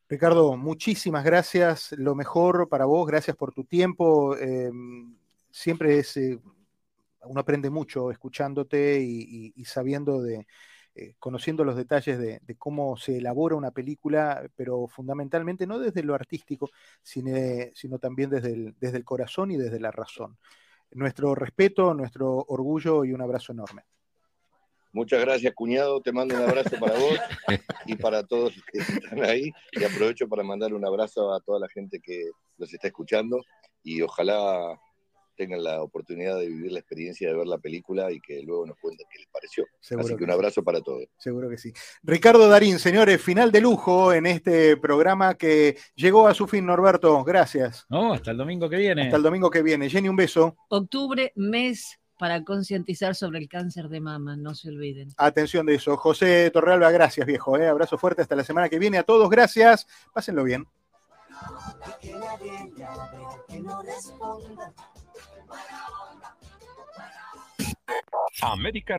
Ricardo, 0.10 0.56
muchísimas 0.56 1.26
gracias. 1.26 1.92
Lo 1.98 2.16
mejor 2.16 2.70
para 2.70 2.86
vos. 2.86 3.06
Gracias 3.08 3.36
por 3.36 3.54
tu 3.54 3.66
tiempo. 3.66 4.38
Eh, 4.38 4.72
siempre 5.52 6.00
es, 6.00 6.16
eh, 6.16 6.40
uno 7.24 7.42
aprende 7.42 7.70
mucho 7.70 8.10
escuchándote 8.12 9.02
y, 9.02 9.66
sabiendo 9.66 10.22
de, 10.22 10.48
eh, 10.96 11.16
conociendo 11.20 11.66
los 11.66 11.76
detalles 11.76 12.18
de, 12.20 12.40
cómo 12.58 12.96
se 12.96 13.18
elabora 13.18 13.56
una 13.56 13.72
película, 13.72 14.50
pero 14.56 14.88
fundamentalmente 14.88 15.68
no 15.68 15.78
desde 15.78 16.04
lo 16.04 16.16
artístico, 16.16 16.70
sino, 17.04 18.00
también 18.00 18.30
desde 18.30 18.98
el 18.98 19.04
corazón 19.06 19.52
y 19.52 19.58
desde 19.58 19.80
la 19.80 19.92
razón. 19.92 20.38
Nuestro 20.92 21.36
respeto, 21.36 21.94
nuestro 21.94 22.46
orgullo 22.48 23.04
y 23.04 23.12
un 23.12 23.22
abrazo 23.22 23.52
enorme. 23.52 23.84
Muchas 24.98 25.22
gracias, 25.22 25.54
cuñado. 25.54 26.02
Te 26.02 26.12
mando 26.12 26.34
un 26.34 26.42
abrazo 26.42 26.76
para 26.80 26.98
vos 26.98 27.20
y 27.86 27.96
para 27.98 28.24
todos 28.24 28.56
los 28.56 28.66
que 28.66 28.80
están 28.80 29.24
ahí. 29.24 29.52
Y 29.74 29.84
aprovecho 29.84 30.28
para 30.28 30.42
mandar 30.42 30.74
un 30.74 30.84
abrazo 30.84 31.32
a 31.36 31.40
toda 31.40 31.60
la 31.60 31.70
gente 31.70 32.00
que 32.00 32.32
los 32.58 32.74
está 32.74 32.88
escuchando. 32.88 33.40
Y 33.84 34.02
ojalá 34.02 34.76
tengan 35.36 35.64
la 35.64 35.84
oportunidad 35.84 36.40
de 36.40 36.48
vivir 36.48 36.72
la 36.72 36.80
experiencia 36.80 37.30
de 37.30 37.38
ver 37.38 37.46
la 37.46 37.60
película 37.60 38.12
y 38.12 38.20
que 38.20 38.42
luego 38.42 38.66
nos 38.66 38.76
cuenten 38.80 39.06
qué 39.12 39.20
les 39.20 39.28
pareció. 39.28 39.68
Así 40.00 40.16
que, 40.16 40.24
un 40.24 40.32
abrazo 40.32 40.64
para 40.64 40.82
todos. 40.82 41.06
Seguro 41.20 41.48
que 41.48 41.60
sí. 41.60 41.72
Ricardo 42.02 42.50
Darín, 42.50 42.80
señores, 42.80 43.22
final 43.22 43.52
de 43.52 43.62
lujo 43.62 44.14
en 44.14 44.26
este 44.26 44.78
programa 44.78 45.36
que 45.36 45.78
llegó 45.94 46.28
a 46.28 46.34
su 46.34 46.48
fin, 46.48 46.66
Norberto. 46.66 47.24
Gracias. 47.24 47.86
No, 47.88 48.14
hasta 48.14 48.32
el 48.32 48.38
domingo 48.38 48.68
que 48.68 48.78
viene. 48.78 49.04
Hasta 49.04 49.18
el 49.18 49.22
domingo 49.22 49.52
que 49.52 49.62
viene. 49.62 49.92
Jenny, 49.92 50.10
un 50.10 50.16
beso. 50.16 50.58
Octubre, 50.70 51.34
mes 51.36 52.00
para 52.18 52.44
concientizar 52.44 53.16
sobre 53.16 53.40
el 53.40 53.48
cáncer 53.48 53.90
de 53.90 54.00
mama, 54.00 54.36
no 54.36 54.56
se 54.56 54.70
olviden. 54.70 55.10
Atención 55.18 55.66
de 55.66 55.76
eso. 55.76 55.96
José 55.98 56.50
Torrealba, 56.52 56.92
gracias, 56.92 57.26
viejo. 57.26 57.58
¿eh? 57.58 57.68
Abrazo 57.68 57.98
fuerte 57.98 58.22
hasta 58.22 58.36
la 58.36 58.44
semana 58.44 58.70
que 58.70 58.80
viene. 58.80 58.98
A 58.98 59.04
todos, 59.04 59.30
gracias. 59.30 59.88
Pásenlo 60.14 60.44
bien. 60.44 60.68
América 68.42 68.96